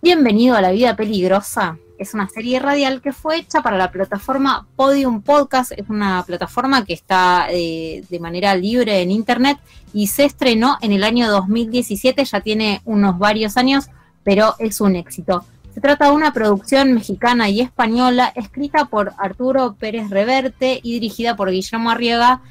[0.01, 1.77] Bienvenido a la vida peligrosa.
[1.97, 5.71] Es una serie radial que fue hecha para la plataforma Podium Podcast.
[5.71, 9.57] Es una plataforma que está eh, de manera libre en Internet
[9.93, 12.23] y se estrenó en el año 2017.
[12.23, 13.87] Ya tiene unos varios años,
[14.23, 15.43] pero es un éxito.
[15.73, 21.35] Se trata de una producción mexicana y española escrita por Arturo Pérez Reverte y dirigida
[21.35, 22.41] por Guillermo Arriaga,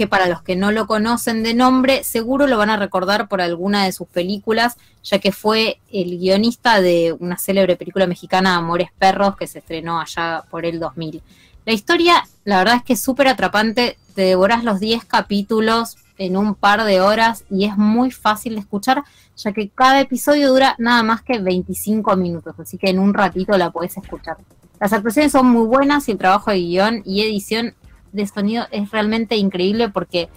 [0.00, 3.42] que para los que no lo conocen de nombre, seguro lo van a recordar por
[3.42, 8.88] alguna de sus películas, ya que fue el guionista de una célebre película mexicana, Amores
[8.98, 11.22] Perros, que se estrenó allá por el 2000.
[11.66, 16.38] La historia, la verdad es que es súper atrapante, te devoras los 10 capítulos en
[16.38, 19.02] un par de horas y es muy fácil de escuchar,
[19.36, 23.58] ya que cada episodio dura nada más que 25 minutos, así que en un ratito
[23.58, 24.38] la podés escuchar.
[24.80, 27.74] Las actuaciones son muy buenas y el trabajo de guion y edición
[28.12, 30.28] de sonido es realmente increíble porque,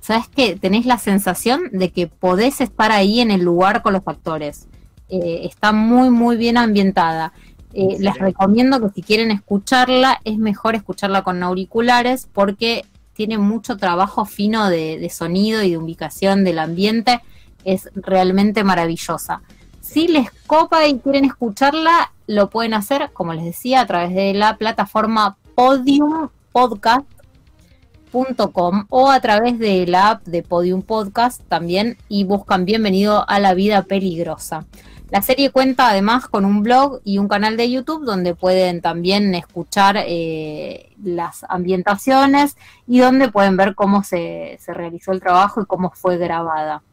[0.00, 4.02] ¿sabes que Tenés la sensación de que podés estar ahí en el lugar con los
[4.06, 4.68] actores.
[5.08, 7.32] Eh, está muy, muy bien ambientada.
[7.72, 12.84] Eh, les recomiendo que si quieren escucharla, es mejor escucharla con auriculares porque
[13.14, 17.20] tiene mucho trabajo fino de, de sonido y de ubicación del ambiente.
[17.64, 19.42] Es realmente maravillosa.
[19.80, 24.34] Si les copa y quieren escucharla, lo pueden hacer, como les decía, a través de
[24.34, 32.22] la plataforma Podium podcast.com o a través de la app de Podium Podcast también y
[32.22, 34.64] buscan Bienvenido a la vida peligrosa.
[35.10, 39.34] La serie cuenta además con un blog y un canal de YouTube donde pueden también
[39.34, 42.56] escuchar eh, las ambientaciones
[42.86, 46.84] y donde pueden ver cómo se, se, realizó el trabajo y cómo fue grabada.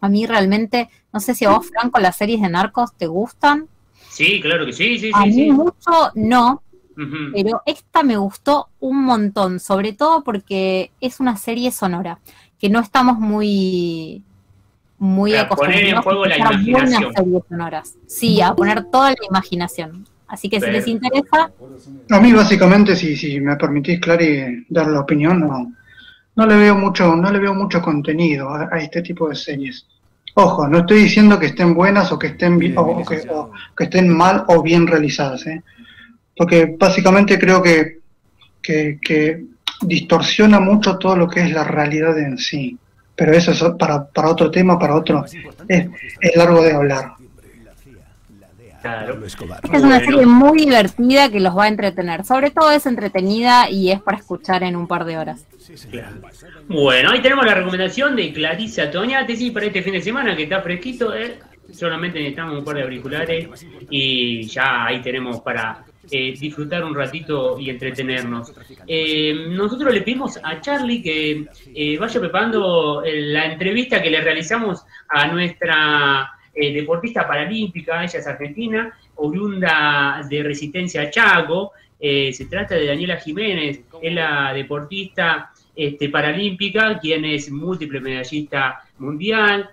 [0.00, 3.66] A mí realmente, no sé si a vos, Franco, las series de narcos te gustan.
[4.10, 5.26] Sí, claro que sí, sí, a sí.
[5.26, 5.50] mí sí.
[5.50, 6.62] mucho no,
[7.34, 12.18] pero esta me gustó un montón, sobre todo porque es una serie sonora,
[12.58, 14.22] que no estamos muy
[14.98, 17.12] muy Para poner en acostumbrados juego a la imaginación.
[17.14, 17.94] series sonoras.
[18.06, 20.06] Sí, a poner toda la imaginación.
[20.26, 21.50] Así que si les interesa,
[22.10, 25.72] A mí básicamente, si, si me permitís, Clary, dar la opinión, no,
[26.36, 29.86] no le veo mucho, no le veo mucho contenido a, a este tipo de series.
[30.34, 33.50] Ojo, no estoy diciendo que estén buenas o que estén bi- o, o que, o
[33.76, 35.62] que estén mal o bien realizadas, ¿eh?
[36.36, 37.98] Porque básicamente creo que,
[38.62, 39.44] que, que
[39.82, 42.76] distorsiona mucho todo lo que es la realidad en sí.
[43.14, 45.24] Pero eso es para, para otro tema, para otro,
[45.68, 45.88] es,
[46.20, 47.12] es largo de hablar.
[48.82, 49.26] Claro.
[49.26, 52.24] esta es una serie muy divertida que los va a entretener.
[52.24, 55.44] Sobre todo es entretenida y es para escuchar en un par de horas.
[55.90, 56.16] Claro.
[56.68, 60.44] Bueno, ahí tenemos la recomendación de Clarisa Toñate, sí, para este fin de semana que
[60.44, 61.14] está fresquito.
[61.14, 61.38] ¿eh?
[61.72, 63.48] Solamente necesitamos un par de auriculares
[63.90, 68.52] y ya ahí tenemos para eh, disfrutar un ratito y entretenernos.
[68.86, 74.20] Eh, nosotros le pedimos a Charlie que eh, vaya preparando eh, la entrevista que le
[74.20, 81.72] realizamos a nuestra deportista paralímpica, ella es argentina, oriunda de Resistencia Chaco.
[82.00, 89.68] Se trata de Daniela Jiménez, es la deportista este, paralímpica, quien es múltiple medallista mundial,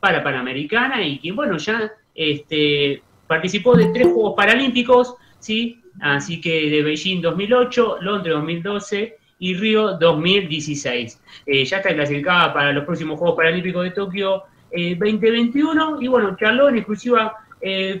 [0.00, 5.14] para Panamericana y quien, bueno, ya este, participó de tres Juegos Paralímpicos,
[5.46, 5.82] ¿sí?
[6.00, 11.22] Así que de Beijing 2008, Londres 2012 y Río 2016.
[11.46, 14.42] Eh, ya está clasificada para los próximos Juegos Paralímpicos de Tokio
[14.72, 17.34] 2021 y bueno, charló en exclusiva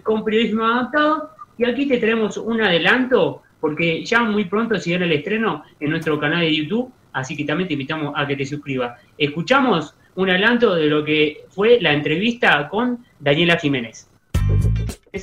[0.02, 5.12] con periodismo adaptado y aquí te tenemos un adelanto porque ya muy pronto se el
[5.12, 9.00] estreno en nuestro canal de YouTube, así que también te invitamos a que te suscribas.
[9.16, 14.08] Escuchamos un adelanto de lo que fue la entrevista con Daniela Jiménez.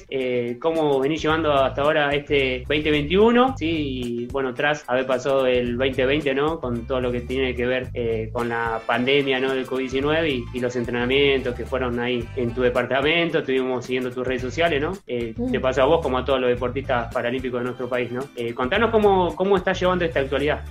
[0.10, 3.68] Eh, cómo venís llevando hasta ahora este 2021, ¿sí?
[3.70, 6.60] Y bueno, tras haber pasado el 2020, ¿no?
[6.60, 9.54] Con todo lo que tiene que ver eh, con la pandemia, ¿no?
[9.54, 14.42] Del COVID-19 y, los entrenamientos que fueron ahí en tu departamento, estuvimos siguiendo tus redes
[14.42, 14.94] sociales, ¿no?
[15.08, 18.22] Eh, te pasó a vos como a todos los deportistas paralímpicos de nuestro país, ¿no?
[18.56, 20.64] contanos cómo, cómo estás llevando esta actualidad.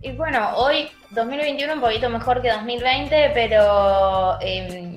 [0.00, 4.94] Y bueno, hoy 2021 un poquito mejor que 2020, pero em,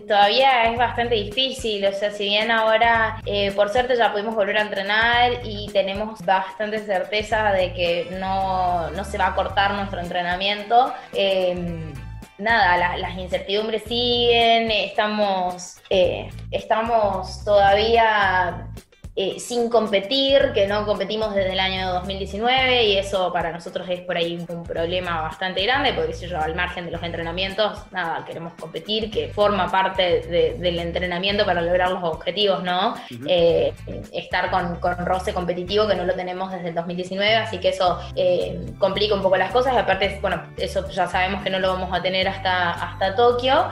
[0.00, 4.56] todavía es bastante difícil, o sea, si bien ahora eh, por suerte ya pudimos volver
[4.58, 10.92] a entrenar y tenemos bastante certeza de que no, se va a cortar nuestro entrenamiento,
[11.12, 11.92] em,
[12.38, 18.71] nada, las incertidumbres siguen, estamos, eh, estamos todavía
[19.14, 24.00] eh, sin competir, que no competimos desde el año 2019 y eso para nosotros es
[24.00, 28.24] por ahí un, problema bastante grande, porque si yo al margen de los entrenamientos, nada,
[28.24, 32.94] queremos competir, que forma parte del entrenamiento para lograr los objetivos, ¿no?
[33.26, 33.74] Eh,
[34.12, 38.64] estar con, roce competitivo que no lo tenemos desde el 2019, así que eso eh,
[38.78, 42.00] complica un poco las cosas, aparte, bueno, eso ya sabemos que no lo vamos a
[42.00, 43.68] tener hasta, hasta Tokio,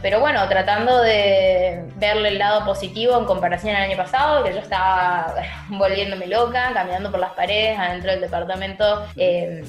[0.00, 5.34] pero bueno, tratando de verle el lado positivo en comparación al pasado, que yo estaba
[5.68, 9.06] volviéndome loca, caminando por las paredes adentro del departamento.
[9.16, 9.64] Eh,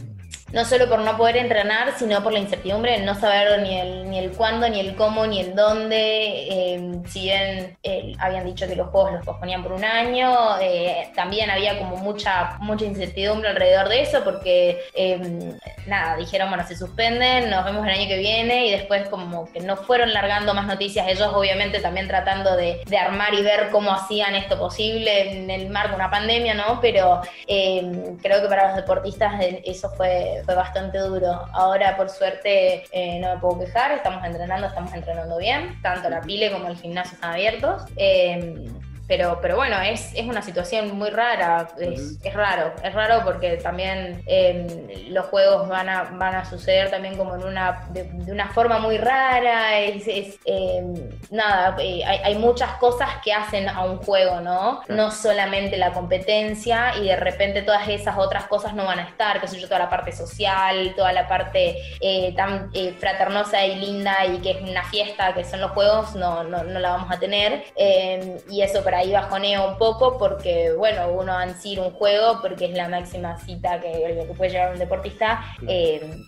[0.54, 4.20] no solo por no poder entrenar, sino por la incertidumbre no saber ni el, ni
[4.20, 6.74] el cuándo, ni el cómo, ni el dónde.
[6.74, 11.10] Em, si bien eh, habían dicho que los juegos los posponían por un año, eh,
[11.16, 15.58] también había como mucha, mucha incertidumbre alrededor de eso, porque em,
[15.88, 19.62] nada, dijeron, bueno, se suspenden, nos vemos el año que viene, y después como que
[19.62, 23.92] no fueron largando más noticias, ellos obviamente también tratando de, de armar y ver cómo
[23.92, 26.80] hacían esto posible en el marco de una pandemia, ¿no?
[26.82, 29.34] Pero em, creo que para los deportistas
[29.66, 31.48] eso fue fue bastante duro.
[31.54, 36.22] Ahora, por suerte, eh, no me puedo quejar, estamos entrenando, estamos entrenando bien, tanto la
[36.22, 37.84] pile como el gimnasio están abiertos.
[37.96, 38.70] Eh,
[39.08, 43.58] pero, pero bueno, es, es una situación muy rara, es, es raro, es raro porque
[43.58, 44.68] también em,
[45.10, 48.98] los juegos van a, van a suceder también como en una, de, una forma muy
[48.98, 50.94] rara, es, em,
[51.30, 54.82] nada, eh, hay, hay, muchas cosas que hacen a un juego, ¿no?
[54.88, 59.42] No solamente la competencia y de repente todas esas otras cosas no van a estar,
[59.42, 63.76] que sé yo, toda la parte social, toda la parte eh, tan eh, fraternosa y
[63.76, 67.12] linda y que es una fiesta, que son los juegos, no, no, no la vamos
[67.12, 67.64] a tener.
[67.76, 72.66] Em, y eso para ahí bajoneo un poco porque, bueno, uno ansir un juego porque
[72.66, 75.44] es la máxima cita que, que puede llevar un deportista.
[75.68, 76.24] Eh,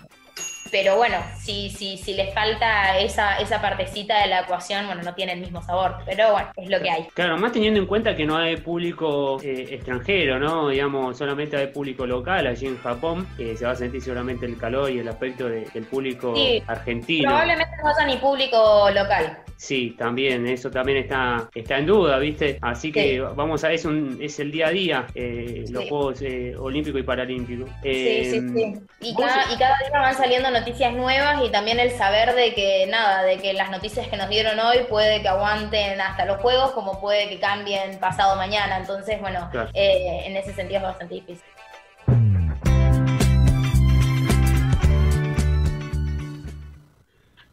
[0.73, 5.13] pero bueno, si, si, si les falta esa, esa partecita de la ecuación, bueno, no
[5.13, 7.03] tiene el mismo sabor, pero bueno, es lo que hay.
[7.13, 10.69] Claro, más teniendo en cuenta que no hay público eh, extranjero, ¿no?
[10.69, 14.57] Digamos, solamente hay público local allí en Japón, que se va a sentir seguramente el
[14.57, 16.33] calor y el aspecto del público
[16.65, 17.29] argentino.
[17.29, 19.37] Probablemente no haya ni público local.
[19.55, 22.57] Sí, también, eso también está, está en duda, ¿viste?
[22.61, 26.55] Así que vamos a, es, un, es el día a día, eh, los Juegos eh,
[26.57, 27.69] Olímpicos y Paralímpicos.
[27.83, 28.73] sí, sí, sí.
[29.01, 30.62] Y cada, y cada día van saliendo noticias
[30.93, 34.59] nuevas y también el saber de que nada, de que las noticias que nos dieron
[34.59, 38.77] hoy puede que aguanten hasta los juegos como puede que cambien pasado mañana.
[38.77, 41.43] Entonces, bueno, eh, en ese sentido es bastante difícil.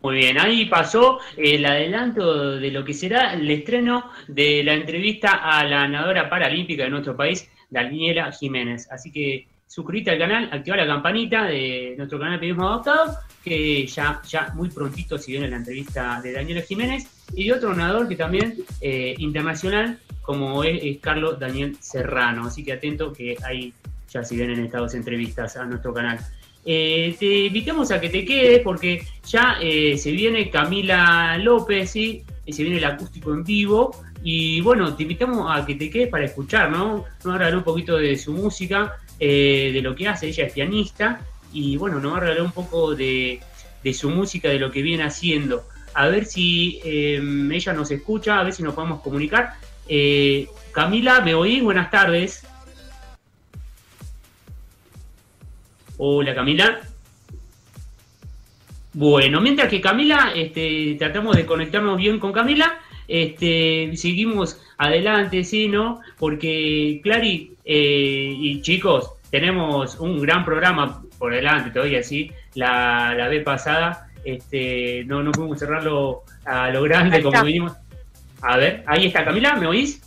[0.02, 5.32] Muy bien, ahí pasó el adelanto de lo que será el estreno de la entrevista
[5.32, 8.90] a la ganadora paralímpica de nuestro país, Daniela Jiménez.
[8.90, 14.20] Así que suscríbete al canal, activa la campanita de nuestro canal Periodismo Adoptado, que ya,
[14.28, 18.16] ya muy prontito si viene la entrevista de Daniela Jiménez, y de otro ganador que
[18.16, 22.46] también eh, internacional, como es, Carlos Daniel Serrano.
[22.48, 23.72] Así que atento que ahí
[24.12, 26.18] ya si vienen estas dos entrevistas a nuestro canal.
[26.64, 31.94] Eh, te invitamos a que te quedes porque ya eh, se viene Camila López.
[31.94, 33.94] Y se viene el acústico en vivo.
[34.24, 37.04] Y bueno, te invitamos a que te quedes para escuchar, ¿no?
[37.24, 40.28] Nos va a regalar un poquito de su música, eh, de lo que hace.
[40.28, 41.20] Ella es pianista.
[41.52, 43.40] Y bueno, nos va a regalar un poco de,
[43.92, 45.64] su música, de lo que viene haciendo.
[45.94, 49.54] a ver si em, ella nos escucha, a ver si nos podemos comunicar.
[49.88, 51.62] Eh, Camila, ¿me oís?
[51.62, 52.46] Buenas tardes.
[55.98, 56.80] Hola Camila.
[58.92, 65.68] Bueno, mientras que Camila, este, tratamos de conectarnos bien con Camila, este, seguimos adelante, ¿sí,
[65.68, 66.00] no?
[66.18, 72.32] Porque, Clary eh, y chicos, tenemos un gran programa por delante todavía, ¿sí?
[72.54, 77.72] La, la vez pasada este, no, no pudimos cerrarlo a lo grande como vinimos.
[78.42, 80.02] A ver, ahí está Camila, ¿me oís?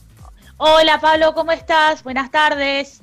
[0.57, 2.03] Hola Pablo, ¿cómo estás?
[2.03, 3.02] Buenas tardes.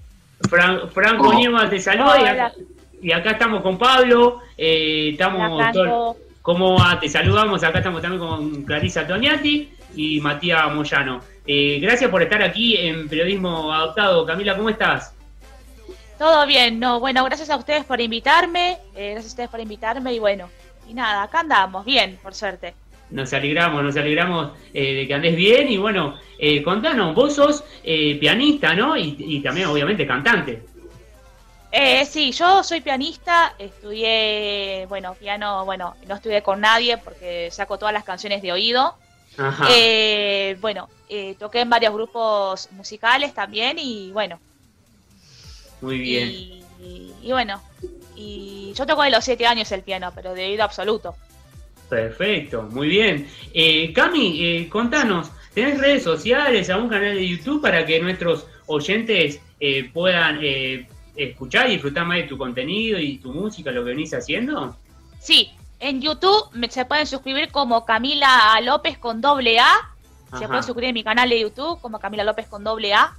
[0.50, 0.90] Franco
[1.28, 1.68] oh.
[1.70, 2.52] te saluda
[3.02, 5.62] y acá, estamos con Pablo, eh, estamos
[6.42, 11.20] ¿Cómo Te saludamos, acá estamos también con Clarisa Toniati y Matías Moyano.
[11.46, 14.26] Eh, gracias por estar aquí en Periodismo Adoptado.
[14.26, 15.14] Camila, ¿cómo estás?
[16.18, 20.12] Todo bien, no, bueno, gracias a ustedes por invitarme, eh, gracias a ustedes por invitarme
[20.12, 20.50] y bueno,
[20.86, 22.74] y nada, acá andamos, bien, por suerte.
[23.10, 27.64] Nos alegramos, nos alegramos eh, de que andes bien y bueno, eh, contanos, vos sos
[27.84, 28.96] eh, pianista, ¿no?
[28.96, 30.62] Y, también obviamente cantante.
[31.72, 37.78] Eh, sí, yo soy pianista, estudié, bueno, piano, bueno, no estudié con nadie porque saco
[37.78, 38.94] todas las canciones de oído.
[39.38, 39.68] Ajá.
[40.60, 40.88] bueno,
[41.38, 44.38] toqué en varios grupos musicales también y bueno.
[45.80, 46.28] Muy bien.
[46.80, 47.62] y bueno,
[48.16, 51.14] y yo toco de los siete años el piano, pero de oído absoluto.
[51.88, 53.26] Perfecto, muy bien.
[53.52, 59.40] Eh, Cami, eh, contanos, ¿tenés redes sociales, algún canal de YouTube para que nuestros oyentes
[59.58, 60.86] eh, puedan eh,
[61.16, 64.76] escuchar y disfrutar más de tu contenido y tu música, lo que venís haciendo?
[65.18, 65.50] Sí,
[65.80, 69.72] en YouTube se pueden suscribir como Camila López con doble A.
[70.38, 73.16] Se pueden suscribir en mi canal de YouTube como Camila López con doble A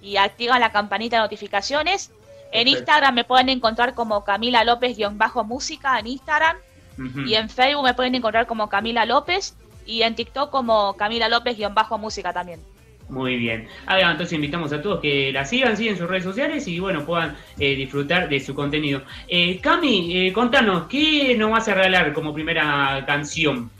[0.00, 2.12] y activan la campanita de notificaciones.
[2.52, 6.56] En Instagram me pueden encontrar como Camila López-música en Instagram.
[7.26, 9.56] Y en Facebook me pueden encontrar como Camila López.
[9.86, 12.60] Y en TikTok como Camila López-música también.
[13.12, 13.68] Muy bien.
[13.84, 17.36] Ah, entonces invitamos a todos que la sigan, sigan sus redes sociales y bueno, puedan
[17.58, 19.02] eh, disfrutar de su contenido.
[19.28, 23.70] Eh, Cami, eh, contanos, ¿qué nos vas a regalar como primera canción?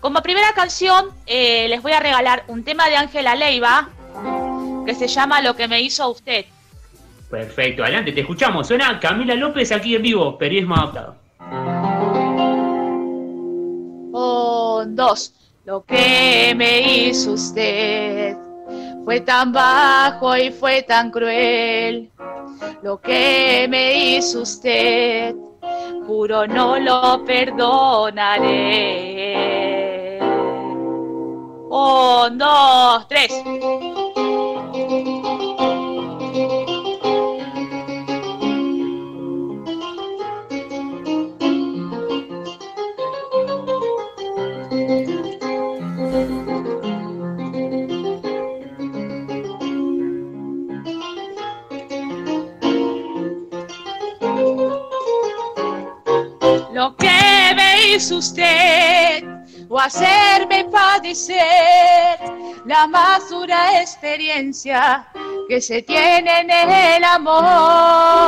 [0.00, 3.90] Como primera canción, les voy a regalar un tema de Ángela Leiva
[4.86, 6.46] que se llama Lo que me hizo usted.
[7.28, 8.68] Perfecto, adelante, te escuchamos.
[8.68, 11.16] Suena Camila López aquí en vivo, periodismo adaptado.
[14.12, 15.34] Un, dos.
[15.68, 18.34] Lo que me hizo usted
[19.04, 22.10] fue tan bajo y fue tan cruel.
[22.82, 25.36] Lo que me hizo usted,
[26.06, 28.38] juro no lo perdonaré.
[31.68, 33.30] Un, dos, tres.
[57.94, 59.24] Hizo usted
[59.68, 62.18] o hacerme padecer
[62.64, 65.06] la más dura experiencia
[65.48, 68.24] que se tiene en el amor.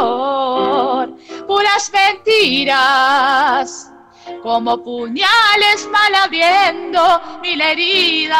[1.47, 3.91] Puras mentiras,
[4.43, 8.37] como puñales mal abriendo mil heridas.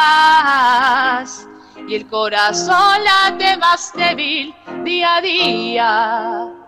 [1.87, 6.60] Y el corazón late más débil día a día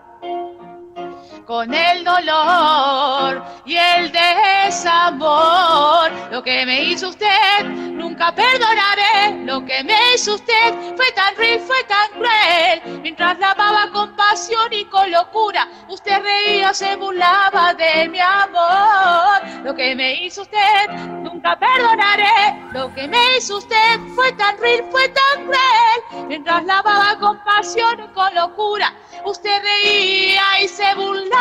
[1.46, 6.10] con el dolor y el desamor.
[6.30, 9.44] Lo que me hizo usted, nunca perdonaré.
[9.44, 13.00] Lo que me hizo usted fue tan ruin, fue tan cruel.
[13.02, 19.64] Mientras la amaba con pasión y con locura, usted reía, se burlaba de mi amor.
[19.64, 20.88] Lo que me hizo usted,
[21.22, 22.62] nunca perdonaré.
[22.72, 26.26] Lo que me hizo usted fue tan ruin, fue tan cruel.
[26.28, 28.94] Mientras la amaba con pasión y con locura,
[29.24, 31.33] usted reía y se burlaba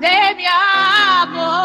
[0.00, 1.56] de mi amor.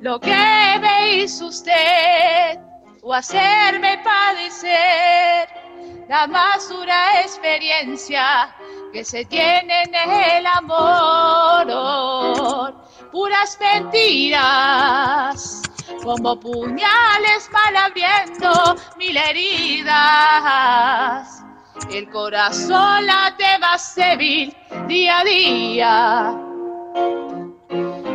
[0.00, 2.58] Lo que me hizo usted
[3.02, 5.48] o hacerme padecer.
[6.08, 8.54] La más dura experiencia
[8.92, 11.66] que se tiene en el amor.
[13.12, 15.62] Puras mentiras,
[16.02, 19.96] como puñales mal abriendo mil heridas.
[21.90, 24.54] El corazón late más débil
[24.86, 26.34] día a día,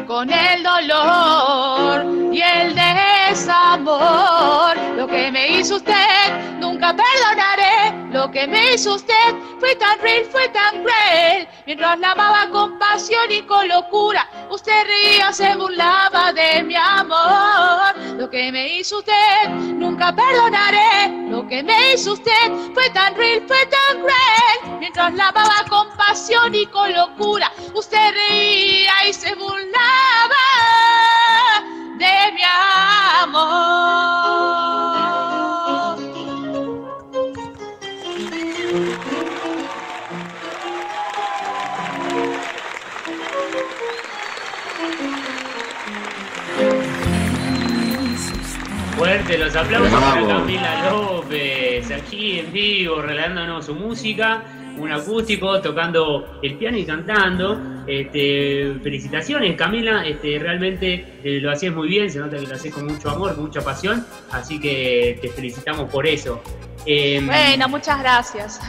[0.06, 7.73] con el dolor y el desamor lo que me hizo usted, nunca perdonaré
[8.24, 9.36] lo que me hizo usted.
[9.60, 11.48] Fue tan real, fue tan cruel.
[11.66, 17.94] Mientras la amaba con pasión y con locura, usted reía, se burlaba de mi amor.
[18.18, 21.30] Lo que me hizo usted, nunca perdonaré.
[21.30, 24.80] Lo que me hizo usted fue tan real, fue tan cruel.
[24.80, 30.46] Mientras la amaba con pasión y con locura, usted reía y se burlaba
[31.98, 32.42] de mi
[33.22, 34.23] amor.
[49.04, 54.46] Fuerte los aplausos para Camila López, aquí en vivo, regalándonos su música,
[54.78, 57.84] un acústico, tocando el piano y cantando.
[57.86, 62.74] Este, felicitaciones Camila, este, realmente eh, lo hacías muy bien, se nota que lo haces
[62.74, 66.42] con mucho amor, con mucha pasión, así que te felicitamos por eso.
[66.86, 68.62] Em, bueno, muchas gracias.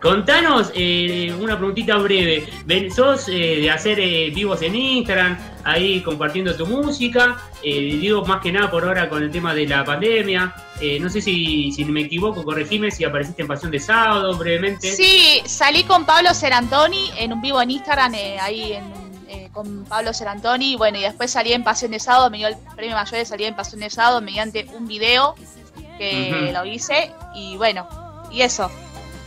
[0.00, 2.46] Contanos eh, una preguntita breve.
[2.64, 7.38] Ven, ¿Sos eh, de hacer eh, vivos en Instagram, ahí compartiendo tu música?
[7.62, 10.54] digo más que nada por ahora con el tema de la pandemia.
[11.00, 14.92] no sé si, si me equivoco, corregime si apareciste en Pasión de Sábado brevemente.
[14.92, 18.78] Sí, salí con Pablo Serantoni en un vivo en Instagram, ahí
[19.52, 20.76] con Pablo Serantoni.
[20.76, 23.48] Bueno, y después salí en Pasión de Sábado, me dio el premio mayor de salir
[23.48, 25.34] en Pasión de Sábado mediante un video
[25.98, 27.10] que lo hice.
[27.34, 27.88] Y bueno,
[28.30, 28.70] y eso.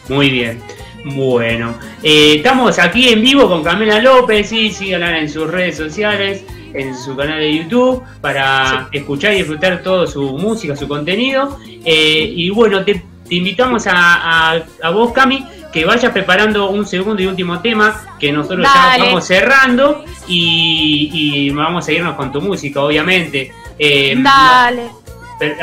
[0.09, 0.59] Muy bien.
[1.05, 6.43] Bueno, eh, estamos aquí en vivo con Camila López y síganla en sus redes sociales,
[6.73, 11.57] en su canal de YouTube, para escuchar y disfrutar toda su música, su contenido.
[11.85, 14.61] Eh, y bueno, te, invitamos a,
[14.91, 20.03] vos, Cami, que vayas preparando un segundo y último tema que nosotros ya estamos cerrando
[20.27, 23.53] y, vamos a irnos con tu música, obviamente.
[23.77, 24.89] Eh, Dale.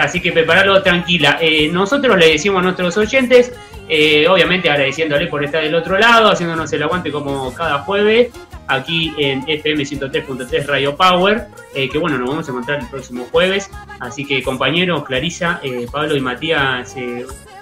[0.01, 1.39] así que preparalo tranquila.
[1.73, 3.53] nosotros le decimos a nuestros oyentes
[3.89, 8.31] eh, obviamente agradeciéndole por estar del otro lado, haciéndonos el aguante como cada jueves
[8.69, 13.27] aquí en FM 103.3 Radio Power, eh, que bueno, nos vamos a encontrar el próximo
[13.31, 13.71] jueves.
[14.01, 16.97] Así que compañeros, Clarisa, eh, Pablo y Matías,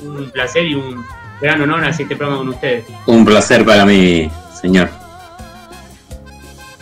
[0.01, 1.05] un placer y un
[1.41, 2.85] gran honor hacer este programa con ustedes.
[3.07, 4.31] Un placer para mí,
[4.61, 4.89] señor.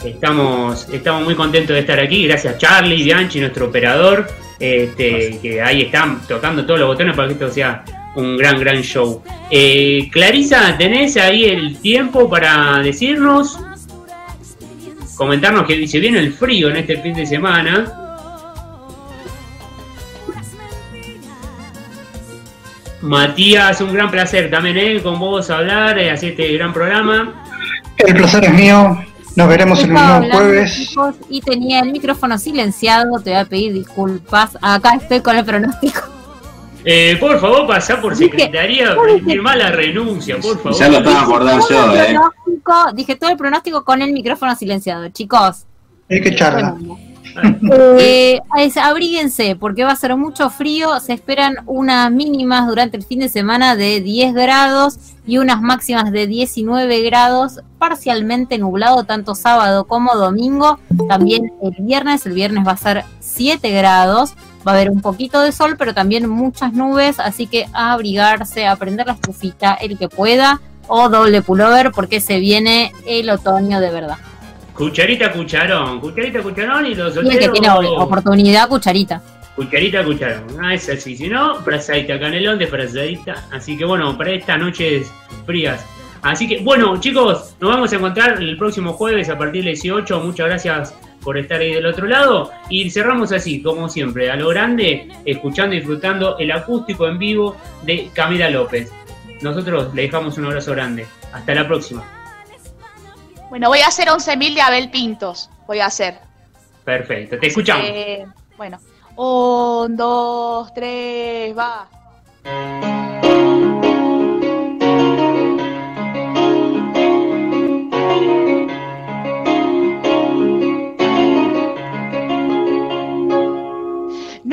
[0.05, 4.27] Estamos, estamos muy contentos de estar aquí, gracias Charlie, Bianchi, nuestro operador,
[4.59, 8.82] este, que ahí están tocando todos los botones para que esto sea un gran, gran
[8.82, 9.22] show.
[9.51, 13.59] Eh, Clarisa, ¿tenés ahí el tiempo para decirnos,
[15.16, 17.98] comentarnos que se viene el frío en este fin de semana?
[23.01, 25.02] Matías, un gran placer también ¿eh?
[25.02, 27.44] con vos hablar, eh, hacer este gran programa.
[27.98, 29.05] El placer es mío.
[29.34, 30.94] Nos veremos el mismo jueves.
[31.28, 34.56] Y tenía el micrófono silenciado, te voy a pedir disculpas.
[34.60, 36.22] Acá estoy con el pronóstico.
[36.85, 38.95] Eh, por favor, pasá por secretaría,
[39.25, 40.79] firmá la renuncia, por favor.
[40.79, 42.17] Ya lo estaba acordando yo, eh.
[42.95, 45.67] Dije todo el pronóstico con el micrófono silenciado, chicos.
[46.09, 46.77] Es que charla.
[47.99, 48.41] Eh,
[48.83, 51.01] abríguense porque va a ser mucho frío.
[51.01, 56.11] Se esperan unas mínimas durante el fin de semana de 10 grados y unas máximas
[56.11, 60.79] de 19 grados, parcialmente nublado tanto sábado como domingo.
[61.09, 64.35] También el viernes, el viernes va a ser 7 grados.
[64.66, 68.66] Va a haber un poquito de sol, pero también muchas nubes, así que a abrigarse,
[68.66, 73.80] a prender la estufita el que pueda, o doble pullover, porque se viene el otoño
[73.80, 74.18] de verdad.
[74.74, 77.26] Cucharita, cucharón, cucharita, cucharón y los otros.
[77.26, 79.20] Y el que tiene oportunidad, cucharita.
[79.55, 80.47] Cucharita, cucharón.
[80.62, 81.16] Ah, es así.
[81.16, 83.44] Si no, frazadita, canelón de frazadita.
[83.52, 85.12] Así que bueno, para estas noches
[85.44, 85.84] frías.
[86.23, 90.20] Así que bueno, chicos, nos vamos a encontrar el próximo jueves a partir del 18.
[90.20, 92.51] Muchas gracias por estar ahí del otro lado.
[92.69, 97.57] Y cerramos así, como siempre, a lo grande, escuchando y disfrutando el acústico en vivo
[97.82, 98.90] de Camila López.
[99.40, 101.07] Nosotros le dejamos un abrazo grande.
[101.32, 102.05] Hasta la próxima.
[103.51, 105.51] Bueno, voy a hacer 11.000 de Abel Pintos.
[105.66, 106.15] Voy a hacer.
[106.85, 107.85] Perfecto, te escuchamos.
[107.86, 108.27] Eh,
[108.57, 108.78] bueno,
[109.16, 111.89] un, dos, tres, va.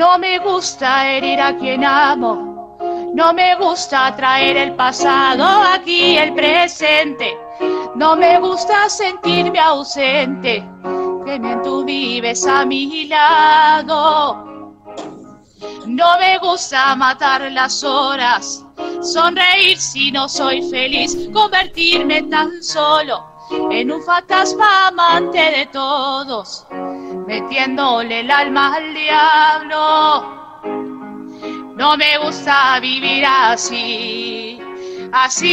[0.00, 2.78] No me gusta herir a quien amo,
[3.14, 7.36] no me gusta traer el pasado aquí, el presente,
[7.96, 10.66] no me gusta sentirme ausente,
[11.26, 14.44] que mientras tú vives a mi lado.
[15.86, 18.64] No me gusta matar las horas,
[19.02, 26.66] sonreír si no soy feliz, convertirme tan solo en un fantasma amante de todos
[27.30, 29.80] metiéndole el alma al diablo.
[31.76, 34.60] No me gusta vivir así,
[35.12, 35.50] así,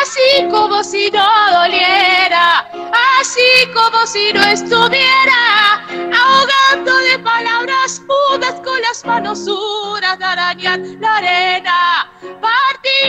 [0.00, 2.70] así como si no doliera,
[3.18, 5.84] así como si no estuviera
[6.20, 11.77] ahogando de palabras putas con las manos duras de arañar la arena,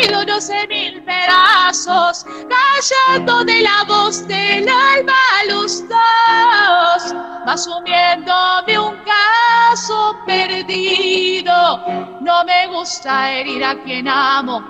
[0.10, 5.14] partido no sé mil pedazos, callando de la voz del alma
[5.48, 7.16] los dos,
[8.78, 11.54] un caso perdido.
[12.22, 14.62] No me gusta herir a quien amo,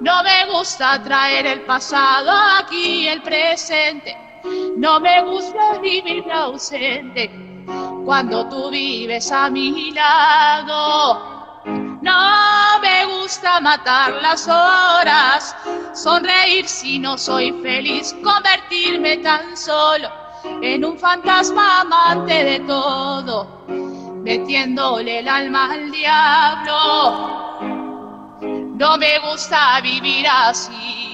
[0.00, 4.16] no me gusta traer el pasado aquí el presente.
[4.76, 7.30] No me gusta vivir ausente
[8.04, 11.41] cuando tú vives a mi lado.
[12.02, 15.54] No me gusta matar las horas,
[15.94, 20.10] sonreír si no soy feliz, convertirme tan solo
[20.62, 23.64] en un fantasma amante de todo,
[24.24, 27.60] metiéndole el alma al diablo.
[28.74, 31.11] No me gusta vivir así.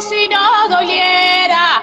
[0.00, 1.82] Si no doliera,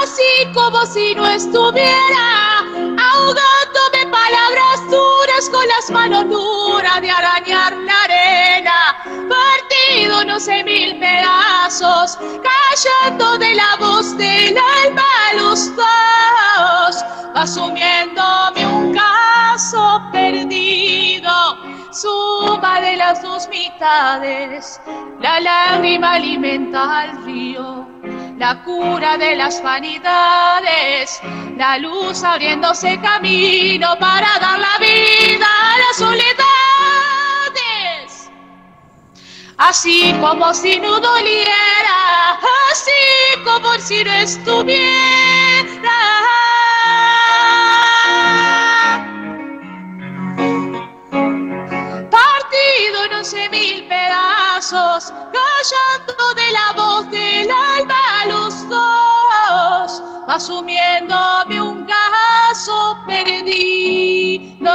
[0.00, 8.02] así como si no estuviera, ahogándome palabras duras con las manos duras de arañar la
[8.02, 8.96] arena,
[9.28, 15.02] partido no sé mil pedazos, callando de la voz del alma
[15.36, 18.01] los dos, asumiéndome
[23.12, 24.80] las dos mitades,
[25.20, 27.86] la lágrima alimenta al río,
[28.38, 31.20] la cura de las vanidades,
[31.58, 36.40] la luz abriéndose camino para dar la vida a las soledades.
[39.58, 42.38] Así como si no doliera,
[42.70, 44.82] así como si no estuviera.
[53.24, 64.70] Sé mil pedazos, callando de la voz del alma los dos, asumiéndome un caso perdido.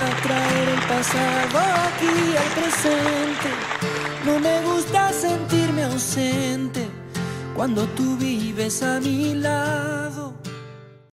[0.00, 3.17] a pasado aquí al presente.
[7.56, 10.37] Cuando tú vives a mi lado.